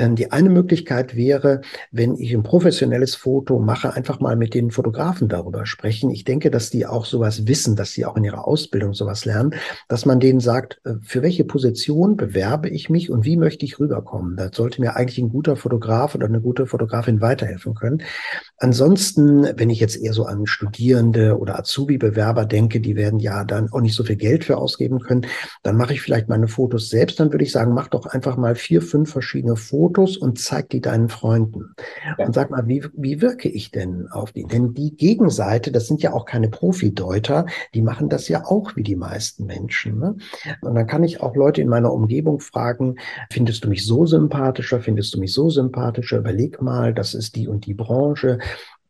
Ähm, 0.00 0.16
die 0.16 0.32
eine 0.32 0.48
Möglichkeit 0.48 1.14
wäre, 1.14 1.60
wenn 1.90 2.16
ich 2.16 2.32
ein 2.32 2.42
professionelles 2.42 3.14
Foto 3.14 3.58
mache, 3.58 3.92
einfach 3.92 4.18
mal 4.18 4.34
mit 4.34 4.54
den 4.54 4.70
Fotografen 4.70 5.28
darüber 5.28 5.66
sprechen. 5.66 6.10
Ich 6.10 6.24
denke, 6.24 6.50
dass 6.50 6.70
die 6.70 6.86
auch 6.86 7.04
sowas 7.04 7.46
wissen, 7.46 7.76
dass 7.76 7.92
sie 7.92 8.06
auch 8.06 8.16
in 8.16 8.24
ihrer 8.24 8.48
Ausbildung 8.48 8.94
sowas 8.94 9.26
lernen, 9.26 9.54
dass 9.88 10.06
man 10.06 10.18
denen 10.18 10.40
sagt, 10.40 10.80
äh, 10.84 10.94
für 11.02 11.22
welche 11.22 11.44
Position 11.44 12.16
bewerbe 12.16 12.70
ich 12.70 12.88
mich 12.88 13.10
und 13.10 13.26
wie 13.26 13.36
möchte 13.36 13.66
ich 13.66 13.78
rüberkommen. 13.78 14.36
Da 14.38 14.48
sollte 14.50 14.80
mir 14.80 14.96
eigentlich 14.96 15.18
ein 15.18 15.28
guter 15.28 15.56
Fotograf 15.56 16.14
oder 16.14 16.26
eine 16.26 16.40
gute 16.40 16.66
Fotografin 16.66 17.20
weiterhelfen 17.20 17.74
können. 17.74 18.02
Ansonsten, 18.62 19.48
wenn 19.56 19.70
ich 19.70 19.80
jetzt 19.80 19.96
eher 19.96 20.12
so 20.12 20.26
an 20.26 20.46
Studierende 20.46 21.38
oder 21.38 21.58
Azubi-Bewerber 21.58 22.44
denke, 22.44 22.80
die 22.80 22.94
werden 22.94 23.18
ja 23.18 23.42
dann 23.44 23.72
auch 23.72 23.80
nicht 23.80 23.94
so 23.94 24.04
viel 24.04 24.16
Geld 24.16 24.44
für 24.44 24.58
ausgeben 24.58 25.00
können, 25.00 25.26
dann 25.62 25.78
mache 25.78 25.94
ich 25.94 26.02
vielleicht 26.02 26.28
meine 26.28 26.46
Fotos 26.46 26.90
selbst. 26.90 27.18
Dann 27.18 27.32
würde 27.32 27.42
ich 27.42 27.52
sagen, 27.52 27.72
mach 27.72 27.88
doch 27.88 28.04
einfach 28.04 28.36
mal 28.36 28.54
vier, 28.54 28.82
fünf 28.82 29.10
verschiedene 29.10 29.56
Fotos 29.56 30.18
und 30.18 30.38
zeig 30.38 30.68
die 30.68 30.82
deinen 30.82 31.08
Freunden. 31.08 31.74
Ja. 32.18 32.26
Und 32.26 32.34
sag 32.34 32.50
mal, 32.50 32.68
wie, 32.68 32.84
wie 32.92 33.22
wirke 33.22 33.48
ich 33.48 33.70
denn 33.70 34.08
auf 34.08 34.32
die? 34.32 34.44
Denn 34.44 34.74
die 34.74 34.94
Gegenseite, 34.94 35.72
das 35.72 35.86
sind 35.86 36.02
ja 36.02 36.12
auch 36.12 36.26
keine 36.26 36.50
Profideuter, 36.50 37.46
die 37.72 37.80
machen 37.80 38.10
das 38.10 38.28
ja 38.28 38.44
auch 38.44 38.76
wie 38.76 38.82
die 38.82 38.96
meisten 38.96 39.46
Menschen. 39.46 39.98
Ne? 39.98 40.16
Und 40.60 40.74
dann 40.74 40.86
kann 40.86 41.02
ich 41.02 41.22
auch 41.22 41.34
Leute 41.34 41.62
in 41.62 41.68
meiner 41.68 41.94
Umgebung 41.94 42.40
fragen, 42.40 42.96
findest 43.32 43.64
du 43.64 43.70
mich 43.70 43.86
so 43.86 44.04
sympathischer, 44.04 44.80
findest 44.80 45.14
du 45.14 45.18
mich 45.18 45.32
so 45.32 45.48
sympathischer? 45.48 46.18
Überleg 46.18 46.60
mal, 46.60 46.92
das 46.92 47.14
ist 47.14 47.36
die 47.36 47.48
und 47.48 47.64
die 47.64 47.74
Branche 47.74 48.38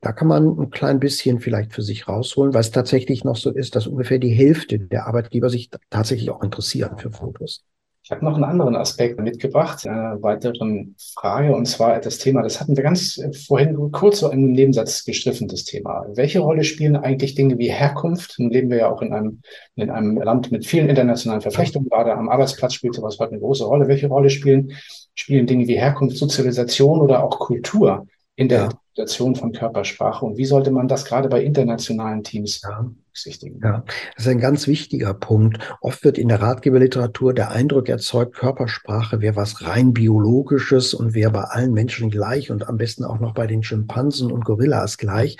Da 0.00 0.12
kann 0.12 0.28
man 0.28 0.58
ein 0.58 0.70
klein 0.70 0.98
bisschen 0.98 1.40
vielleicht 1.40 1.74
für 1.74 1.82
sich 1.82 2.08
rausholen, 2.08 2.54
weil 2.54 2.62
es 2.62 2.70
tatsächlich 2.70 3.22
noch 3.22 3.36
so 3.36 3.50
ist, 3.50 3.76
dass 3.76 3.86
ungefähr 3.86 4.18
die 4.18 4.30
Hälfte 4.30 4.78
der 4.78 5.06
Arbeitgeber 5.06 5.50
sich 5.50 5.70
tatsächlich 5.90 6.30
auch 6.30 6.42
interessieren 6.42 6.96
für 6.96 7.10
Fotos. 7.10 7.64
Ich 8.02 8.10
habe 8.10 8.24
noch 8.24 8.34
einen 8.34 8.44
anderen 8.44 8.74
Aspekt 8.74 9.20
mitgebracht, 9.20 9.86
eine 9.86 10.20
weitere 10.22 10.86
Frage, 11.14 11.54
und 11.54 11.66
zwar 11.66 12.00
das 12.00 12.18
Thema, 12.18 12.42
das 12.42 12.58
hatten 12.58 12.76
wir 12.76 12.82
ganz 12.82 13.20
vorhin 13.46 13.92
kurz 13.92 14.20
so 14.20 14.30
im 14.30 14.52
Nebensatz 14.52 15.04
gestriffen, 15.04 15.48
das 15.48 15.64
Thema. 15.64 16.06
Welche 16.14 16.40
Rolle 16.40 16.64
spielen 16.64 16.96
eigentlich 16.96 17.34
Dinge 17.34 17.58
wie 17.58 17.70
Herkunft? 17.70 18.36
Nun 18.38 18.50
leben 18.50 18.70
wir 18.70 18.78
ja 18.78 18.90
auch 18.90 19.02
in 19.02 19.12
einem, 19.12 19.42
in 19.76 19.90
einem 19.90 20.16
Land 20.16 20.50
mit 20.50 20.66
vielen 20.66 20.88
internationalen 20.88 21.42
Verflechtungen, 21.42 21.88
gerade 21.88 22.14
am 22.14 22.30
Arbeitsplatz 22.30 22.74
spielt 22.74 22.94
sowas 22.94 23.18
heute 23.20 23.32
eine 23.32 23.40
große 23.40 23.64
Rolle. 23.64 23.86
Welche 23.86 24.08
Rolle 24.08 24.30
spielen, 24.30 24.72
spielen 25.14 25.46
Dinge 25.46 25.68
wie 25.68 25.78
Herkunft, 25.78 26.16
Sozialisation 26.16 27.00
oder 27.00 27.22
auch 27.22 27.38
Kultur 27.38 28.06
in 28.34 28.48
der 28.48 28.60
ja. 28.60 28.68
Interpretation 29.00 29.34
von 29.34 29.52
Körpersprache? 29.52 30.26
Und 30.26 30.36
wie 30.36 30.44
sollte 30.44 30.70
man 30.70 30.88
das 30.88 31.04
gerade 31.04 31.28
bei 31.28 31.42
internationalen 31.42 32.22
Teams 32.22 32.60
ja 32.62 32.90
berücksichtigen. 33.10 33.60
Ja, 33.62 33.84
das 34.16 34.26
ist 34.26 34.30
ein 34.30 34.40
ganz 34.40 34.66
wichtiger 34.66 35.14
Punkt. 35.14 35.58
Oft 35.80 36.04
wird 36.04 36.18
in 36.18 36.28
der 36.28 36.40
Ratgeberliteratur 36.40 37.34
der 37.34 37.50
Eindruck 37.50 37.88
erzeugt, 37.88 38.36
Körpersprache 38.36 39.20
wäre 39.20 39.36
was 39.36 39.66
rein 39.66 39.92
biologisches 39.92 40.94
und 40.94 41.14
wäre 41.14 41.30
bei 41.30 41.42
allen 41.42 41.72
Menschen 41.72 42.10
gleich 42.10 42.50
und 42.50 42.68
am 42.68 42.76
besten 42.76 43.04
auch 43.04 43.18
noch 43.18 43.34
bei 43.34 43.46
den 43.46 43.62
Schimpansen 43.62 44.30
und 44.30 44.44
Gorillas 44.44 44.96
gleich. 44.96 45.36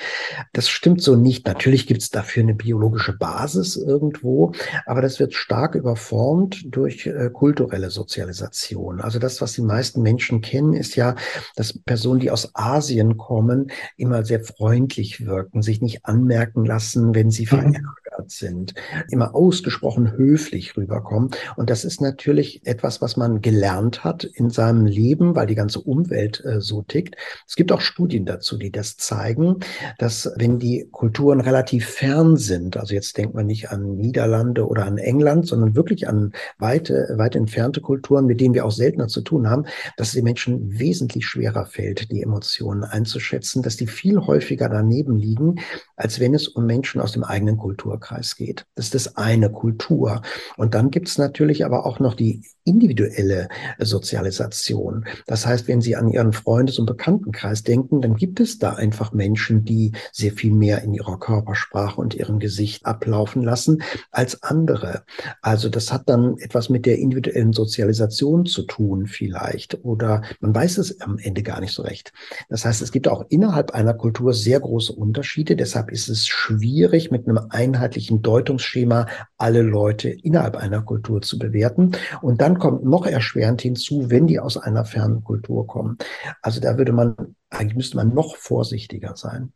Das 0.53 0.69
stimmt 0.69 1.03
so 1.03 1.17
nicht. 1.17 1.47
Natürlich 1.47 1.87
gibt 1.87 2.03
es 2.03 2.11
dafür 2.11 2.43
eine 2.43 2.55
biologische 2.55 3.17
Basis 3.17 3.77
irgendwo, 3.77 4.53
aber 4.87 5.01
das 5.01 5.21
wird 5.21 5.35
stark 5.35 5.75
überformt 5.75 6.75
durch 6.75 7.07
äh, 7.07 7.31
kulturelle 7.33 7.91
Sozialisation. 7.91 9.01
Also 9.01 9.19
das, 9.19 9.41
was 9.41 9.53
die 9.53 9.63
meisten 9.63 10.03
Menschen 10.03 10.41
kennen, 10.41 10.75
ist 10.75 10.97
ja, 10.97 11.15
dass 11.57 11.79
Personen, 11.79 12.21
die 12.21 12.31
aus 12.31 12.51
Asien 12.55 13.17
kommen, 13.17 13.71
immer 13.97 14.25
sehr 14.25 14.41
freundlich 14.41 15.25
wirken, 15.27 15.63
sich 15.63 15.81
nicht 15.81 16.05
anmerken 16.05 16.65
lassen, 16.65 17.15
wenn 17.15 17.31
sie 17.31 17.47
mhm 17.47 17.60
verärgert 17.61 18.31
sind, 18.31 18.75
immer 19.11 19.35
ausgesprochen 19.35 20.13
höflich 20.13 20.77
rüberkommen. 20.77 21.31
Und 21.57 21.71
das 21.71 21.85
ist 21.85 22.01
natürlich 22.01 22.67
etwas, 22.67 23.01
was 23.01 23.17
man 23.17 23.41
gelernt 23.41 24.05
hat 24.05 24.25
in 24.25 24.51
seinem 24.51 24.87
Leben, 24.87 25.35
weil 25.35 25.47
die 25.47 25.55
ganze 25.55 25.81
Umwelt 25.81 26.45
äh, 26.45 26.61
so 26.61 26.83
tickt. 26.83 27.17
Es 27.47 27.57
gibt 27.57 27.73
auch 27.73 27.81
Studien 27.81 28.27
dazu, 28.27 28.57
die 28.57 28.71
das 28.71 28.97
zeigen, 28.97 29.57
dass 29.99 30.31
wenn 30.37 30.59
die 30.59 30.89
Kulturen 30.91 31.41
relativ 31.41 31.87
fern 31.87 32.37
sind, 32.37 32.77
also 32.77 32.95
jetzt 32.95 33.17
denkt 33.17 33.35
man 33.35 33.47
nicht 33.47 33.71
an 33.71 33.97
Niederlande 33.97 34.67
oder 34.67 34.87
an 34.87 34.99
England, 34.99 35.47
sondern 35.47 35.75
wirklich 35.75 36.09
an 36.09 36.33
weite, 36.59 37.15
weit 37.17 37.37
entfernte 37.37 37.81
Kulturen, 37.81 38.27
mit 38.27 38.41
denen 38.41 38.55
wir 38.55 38.65
auch 38.65 38.71
seltener 38.71 39.09
zu 39.09 39.21
tun 39.21 39.49
haben, 39.49 39.65
dass 39.97 40.09
es 40.09 40.15
den 40.15 40.25
Menschen 40.25 40.79
wesentlich 40.79 41.27
schwerer 41.27 41.67
fällt, 41.67 42.11
die 42.11 42.23
Emotionen 42.23 42.85
einzuschätzen, 42.85 43.63
dass 43.63 43.77
die 43.77 43.87
viel 43.87 44.21
häufiger 44.21 44.69
daneben 44.69 45.17
liegen, 45.17 45.57
als 45.97 46.21
wenn 46.21 46.35
es 46.35 46.49
um 46.49 46.67
Menschen 46.67 47.01
aus 47.01 47.13
dem 47.13 47.25
eigenen 47.25 47.50
Kulturkreis 47.57 48.37
geht. 48.37 48.67
Das 48.75 48.87
ist 48.87 48.95
das 48.95 49.17
eine 49.17 49.51
Kultur. 49.51 50.23
Und 50.57 50.75
dann 50.75 50.91
gibt 50.91 51.09
es 51.09 51.19
natürlich 51.19 51.65
aber 51.65 51.87
auch 51.87 52.01
noch 52.01 52.15
die 52.15 52.43
individuelle 52.65 53.49
Sozialisation. 53.79 55.07
Das 55.27 55.47
heißt, 55.47 55.67
wenn 55.67 55.81
Sie 55.81 55.97
an 55.97 56.09
Ihren 56.09 56.33
Freundes- 56.33 56.79
und 56.79 56.87
Bekanntenkreis 56.87 57.63
denken, 57.63 58.01
dann 58.01 58.17
gibt 58.17 58.39
es 58.41 58.59
da 58.59 58.75
einfach 58.75 59.13
Menschen, 59.13 59.65
die 59.65 59.93
sehr 60.13 60.33
viel 60.33 60.53
mehr 60.53 60.83
in 60.83 60.95
ihrer 60.95 61.19
Körpersprache 61.19 62.01
und 62.01 62.15
ihrem 62.15 62.39
Gesicht 62.39 62.87
ablaufen 62.87 63.43
lassen 63.43 63.83
als 64.11 64.43
andere. 64.43 65.05
Also 65.43 65.69
das 65.69 65.93
hat 65.93 66.09
dann 66.09 66.37
etwas 66.39 66.69
mit 66.69 66.87
der 66.87 66.99
individuellen 66.99 67.53
Sozialisation 67.53 68.47
zu 68.47 68.63
tun 68.63 69.07
vielleicht 69.07 69.85
oder 69.85 70.23
man 70.41 70.55
weiß 70.55 70.79
es 70.79 71.01
am 71.01 71.19
Ende 71.19 71.43
gar 71.43 71.61
nicht 71.61 71.73
so 71.73 71.83
recht. 71.83 72.13
Das 72.49 72.65
heißt, 72.65 72.83
es 72.83 72.93
gibt 72.93 73.09
auch 73.09 73.25
innerhalb 73.29 73.73
einer 73.73 73.95
Kultur 73.95 74.35
sehr 74.35 74.61
große 74.61 74.93
Unterschiede. 74.93 75.57
Deshalb 75.57 75.91
ist 75.91 76.09
es 76.09 76.27
schwierig, 76.27 77.11
mit 77.11 77.27
einem 77.27 77.40
einheitlichen 77.51 78.23
Deutungsschema 78.23 79.07
alle 79.37 79.63
Leute 79.63 80.11
innerhalb 80.11 80.57
einer 80.57 80.83
Kultur 80.83 81.23
zu 81.23 81.39
bewerten. 81.39 81.93
Und 82.21 82.41
dann 82.41 82.59
kommt 82.59 82.85
noch 82.85 83.07
erschwerend 83.07 83.63
hinzu, 83.63 84.11
wenn 84.11 84.27
die 84.27 84.39
aus 84.41 84.57
einer 84.57 84.85
fernen 84.85 85.25
Kultur 85.25 85.67
kommen. 85.67 85.99
Also 86.43 86.61
da 86.61 86.77
würde 86.79 86.93
man, 86.93 87.17
eigentlich 87.49 87.77
müsste 87.77 87.97
man 87.97 88.15
noch 88.15 88.37
vorsichtiger 88.37 89.17
sein. 89.17 89.53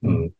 Mhm. 0.00 0.34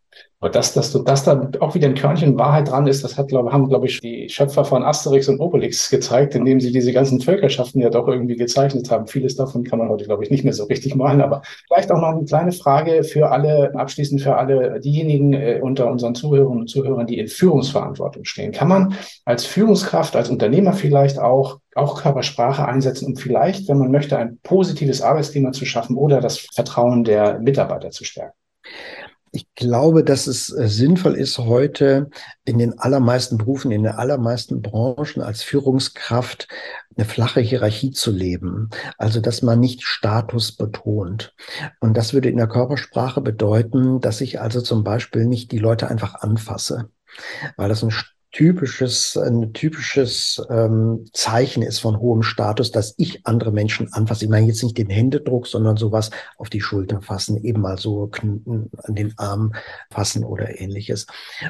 Und 0.44 0.54
dass, 0.54 0.74
dass, 0.74 0.92
dass 1.04 1.24
da 1.24 1.50
auch 1.60 1.74
wieder 1.74 1.88
ein 1.88 1.94
Körnchen 1.94 2.38
Wahrheit 2.38 2.68
dran 2.68 2.86
ist, 2.86 3.02
das 3.02 3.16
hat, 3.16 3.28
glaube, 3.28 3.50
haben, 3.50 3.66
glaube 3.70 3.86
ich, 3.86 4.00
die 4.02 4.28
Schöpfer 4.28 4.66
von 4.66 4.82
Asterix 4.82 5.26
und 5.26 5.40
Obelix 5.40 5.88
gezeigt, 5.88 6.34
indem 6.34 6.60
sie 6.60 6.70
diese 6.70 6.92
ganzen 6.92 7.22
Völkerschaften 7.22 7.80
ja 7.80 7.88
doch 7.88 8.06
irgendwie 8.08 8.36
gezeichnet 8.36 8.90
haben. 8.90 9.06
Vieles 9.06 9.36
davon 9.36 9.64
kann 9.64 9.78
man 9.78 9.88
heute, 9.88 10.04
glaube 10.04 10.22
ich, 10.22 10.30
nicht 10.30 10.44
mehr 10.44 10.52
so 10.52 10.64
richtig 10.64 10.96
malen. 10.96 11.22
Aber 11.22 11.40
vielleicht 11.66 11.90
auch 11.90 11.98
noch 11.98 12.08
eine 12.08 12.26
kleine 12.26 12.52
Frage 12.52 13.04
für 13.04 13.30
alle, 13.30 13.74
abschließend 13.74 14.20
für 14.20 14.36
alle 14.36 14.80
diejenigen 14.80 15.32
äh, 15.32 15.60
unter 15.62 15.90
unseren 15.90 16.14
Zuhörern 16.14 16.58
und 16.58 16.68
Zuhörern, 16.68 17.06
die 17.06 17.18
in 17.18 17.28
Führungsverantwortung 17.28 18.26
stehen. 18.26 18.52
Kann 18.52 18.68
man 18.68 18.94
als 19.24 19.46
Führungskraft, 19.46 20.14
als 20.14 20.28
Unternehmer 20.28 20.74
vielleicht 20.74 21.18
auch 21.18 21.58
auch 21.74 22.00
Körpersprache 22.00 22.66
einsetzen, 22.66 23.06
um 23.06 23.16
vielleicht, 23.16 23.68
wenn 23.68 23.78
man 23.78 23.90
möchte, 23.90 24.16
ein 24.16 24.38
positives 24.42 25.02
Arbeitsklima 25.02 25.52
zu 25.52 25.64
schaffen 25.64 25.96
oder 25.96 26.20
das 26.20 26.38
Vertrauen 26.38 27.02
der 27.02 27.40
Mitarbeiter 27.40 27.90
zu 27.90 28.04
stärken? 28.04 28.36
Ich 29.34 29.52
glaube, 29.56 30.04
dass 30.04 30.28
es 30.28 30.56
äh, 30.56 30.68
sinnvoll 30.68 31.16
ist, 31.16 31.38
heute 31.38 32.08
in 32.44 32.56
den 32.56 32.78
allermeisten 32.78 33.36
Berufen, 33.36 33.72
in 33.72 33.82
den 33.82 33.92
allermeisten 33.92 34.62
Branchen 34.62 35.22
als 35.22 35.42
Führungskraft 35.42 36.46
eine 36.96 37.04
flache 37.04 37.40
Hierarchie 37.40 37.90
zu 37.90 38.12
leben. 38.12 38.70
Also, 38.96 39.20
dass 39.20 39.42
man 39.42 39.58
nicht 39.58 39.82
Status 39.82 40.52
betont. 40.52 41.34
Und 41.80 41.96
das 41.96 42.14
würde 42.14 42.28
in 42.28 42.36
der 42.36 42.46
Körpersprache 42.46 43.20
bedeuten, 43.22 44.00
dass 44.00 44.20
ich 44.20 44.40
also 44.40 44.60
zum 44.60 44.84
Beispiel 44.84 45.26
nicht 45.26 45.50
die 45.50 45.58
Leute 45.58 45.88
einfach 45.88 46.14
anfasse, 46.14 46.90
weil 47.56 47.68
das 47.68 47.82
ein 47.82 47.90
typisches, 48.34 49.16
ein 49.16 49.52
typisches 49.52 50.44
ähm, 50.50 51.06
Zeichen 51.12 51.62
ist 51.62 51.78
von 51.78 52.00
hohem 52.00 52.24
Status, 52.24 52.72
dass 52.72 52.94
ich 52.98 53.24
andere 53.26 53.52
Menschen 53.52 53.92
anfasse. 53.92 54.24
Ich 54.24 54.30
meine 54.30 54.48
jetzt 54.48 54.64
nicht 54.64 54.76
den 54.76 54.90
Händedruck, 54.90 55.46
sondern 55.46 55.76
sowas 55.76 56.10
auf 56.36 56.50
die 56.50 56.60
Schulter 56.60 57.00
fassen, 57.00 57.42
eben 57.44 57.60
mal 57.60 57.78
so 57.78 58.10
an 58.16 58.94
den 58.94 59.14
Arm 59.18 59.54
fassen 59.88 60.24
oder 60.24 60.60
ähnliches. 60.60 61.06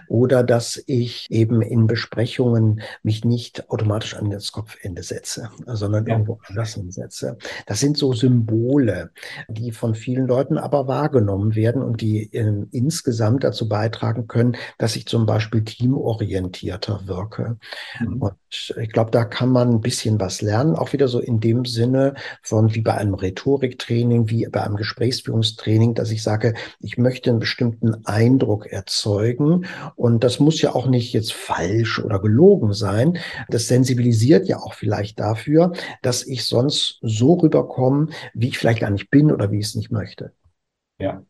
Oder 0.08 0.42
dass 0.42 0.82
ich 0.86 1.26
eben 1.30 1.62
in 1.62 1.86
Besprechungen 1.86 2.82
mich 3.02 3.24
nicht 3.24 3.70
automatisch 3.70 4.14
an 4.14 4.28
das 4.28 4.52
Kopfende 4.52 5.02
setze, 5.02 5.48
sondern 5.66 6.06
ja. 6.06 6.12
irgendwo 6.12 6.38
anders 6.46 6.74
hinsetze. 6.74 7.38
Das 7.64 7.80
sind 7.80 7.96
so 7.96 8.12
Symbole, 8.12 9.10
die 9.48 9.72
von 9.72 9.94
vielen 9.94 10.26
Leuten 10.26 10.58
aber 10.58 10.86
wahrgenommen 10.86 11.54
werden 11.54 11.82
und 11.82 12.02
die 12.02 12.30
äh, 12.34 12.66
insgesamt 12.72 13.42
dazu 13.42 13.70
beitragen 13.70 14.26
können, 14.28 14.56
dass 14.76 14.96
ich 14.96 15.06
zum 15.06 15.24
Beispiel 15.24 15.64
teamorientiert 15.64 16.73
fokussierter 16.74 17.06
wirke. 17.06 17.56
Mhm. 18.00 18.22
Und 18.22 18.34
ich 18.80 18.90
glaube, 18.90 19.10
da 19.10 19.24
kann 19.24 19.50
man 19.50 19.70
ein 19.70 19.80
bisschen 19.80 20.20
was 20.20 20.42
lernen, 20.42 20.76
auch 20.76 20.92
wieder 20.92 21.08
so 21.08 21.20
in 21.20 21.40
dem 21.40 21.64
Sinne 21.64 22.14
von 22.42 22.74
wie 22.74 22.80
bei 22.80 22.94
einem 22.94 23.14
Rhetoriktraining, 23.14 24.28
wie 24.30 24.46
bei 24.46 24.62
einem 24.62 24.76
Gesprächsführungstraining, 24.76 25.94
dass 25.94 26.10
ich 26.10 26.22
sage, 26.22 26.54
ich 26.80 26.98
möchte 26.98 27.30
einen 27.30 27.40
bestimmten 27.40 28.06
Eindruck 28.06 28.66
erzeugen. 28.66 29.66
Und 29.96 30.24
das 30.24 30.40
muss 30.40 30.60
ja 30.60 30.74
auch 30.74 30.86
nicht 30.86 31.12
jetzt 31.12 31.32
falsch 31.32 31.98
oder 31.98 32.20
gelogen 32.20 32.72
sein. 32.72 33.18
Das 33.48 33.66
sensibilisiert 33.66 34.46
ja 34.46 34.58
auch 34.58 34.74
vielleicht 34.74 35.18
dafür, 35.20 35.72
dass 36.02 36.26
ich 36.26 36.44
sonst 36.44 36.98
so 37.02 37.34
rüberkomme, 37.34 38.08
wie 38.34 38.48
ich 38.48 38.58
vielleicht 38.58 38.80
gar 38.80 38.90
nicht 38.90 39.10
bin 39.10 39.32
oder 39.32 39.50
wie 39.50 39.58
ich 39.58 39.66
es 39.66 39.74
nicht 39.74 39.90
möchte. 39.90 40.32
Ja. 40.98 41.22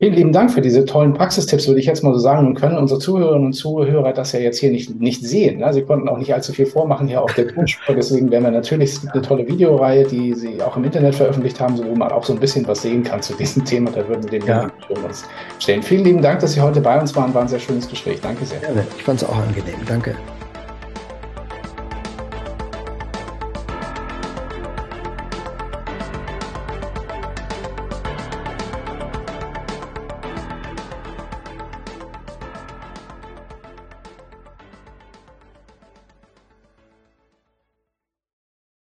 Vielen 0.00 0.14
lieben 0.14 0.32
Dank 0.32 0.52
für 0.52 0.60
diese 0.60 0.84
tollen 0.84 1.12
Praxistipps, 1.12 1.66
würde 1.66 1.80
ich 1.80 1.86
jetzt 1.86 2.04
mal 2.04 2.12
so 2.14 2.20
sagen. 2.20 2.46
Und 2.46 2.54
können 2.54 2.78
unsere 2.78 3.00
Zuhörerinnen 3.00 3.46
und 3.46 3.52
Zuhörer 3.52 4.12
das 4.12 4.30
ja 4.30 4.38
jetzt 4.38 4.60
hier 4.60 4.70
nicht, 4.70 5.00
nicht 5.00 5.24
sehen. 5.24 5.58
Ne? 5.58 5.72
Sie 5.72 5.82
konnten 5.82 6.08
auch 6.08 6.18
nicht 6.18 6.32
allzu 6.32 6.52
viel 6.52 6.66
vormachen 6.66 7.08
hier 7.08 7.20
auf 7.20 7.34
der 7.34 7.48
Tonspur. 7.48 7.96
Deswegen 7.96 8.30
werden 8.30 8.44
wir 8.44 8.52
natürlich, 8.52 8.92
es 8.92 9.00
gibt 9.00 9.14
eine 9.14 9.22
tolle 9.22 9.48
Videoreihe, 9.48 10.06
die 10.06 10.34
Sie 10.34 10.62
auch 10.62 10.76
im 10.76 10.84
Internet 10.84 11.16
veröffentlicht 11.16 11.58
haben, 11.58 11.76
wo 11.84 11.96
man 11.96 12.12
auch 12.12 12.22
so 12.22 12.32
ein 12.32 12.38
bisschen 12.38 12.64
was 12.68 12.82
sehen 12.82 13.02
kann 13.02 13.22
zu 13.22 13.34
diesem 13.34 13.64
Thema. 13.64 13.90
Da 13.90 14.06
würden 14.06 14.30
wir 14.30 14.38
den 14.38 14.46
ja. 14.46 14.70
uns 15.04 15.24
stellen. 15.58 15.82
Vielen 15.82 16.04
lieben 16.04 16.22
Dank, 16.22 16.38
dass 16.38 16.52
Sie 16.52 16.60
heute 16.60 16.80
bei 16.80 17.00
uns 17.00 17.16
waren. 17.16 17.34
War 17.34 17.42
ein 17.42 17.48
sehr 17.48 17.58
schönes 17.58 17.88
Gespräch. 17.88 18.20
Danke 18.20 18.44
sehr. 18.44 18.60
Gerne. 18.60 18.86
Ich 18.96 19.02
fand 19.02 19.20
es 19.20 19.28
auch 19.28 19.36
angenehm. 19.36 19.80
Danke. 19.84 20.14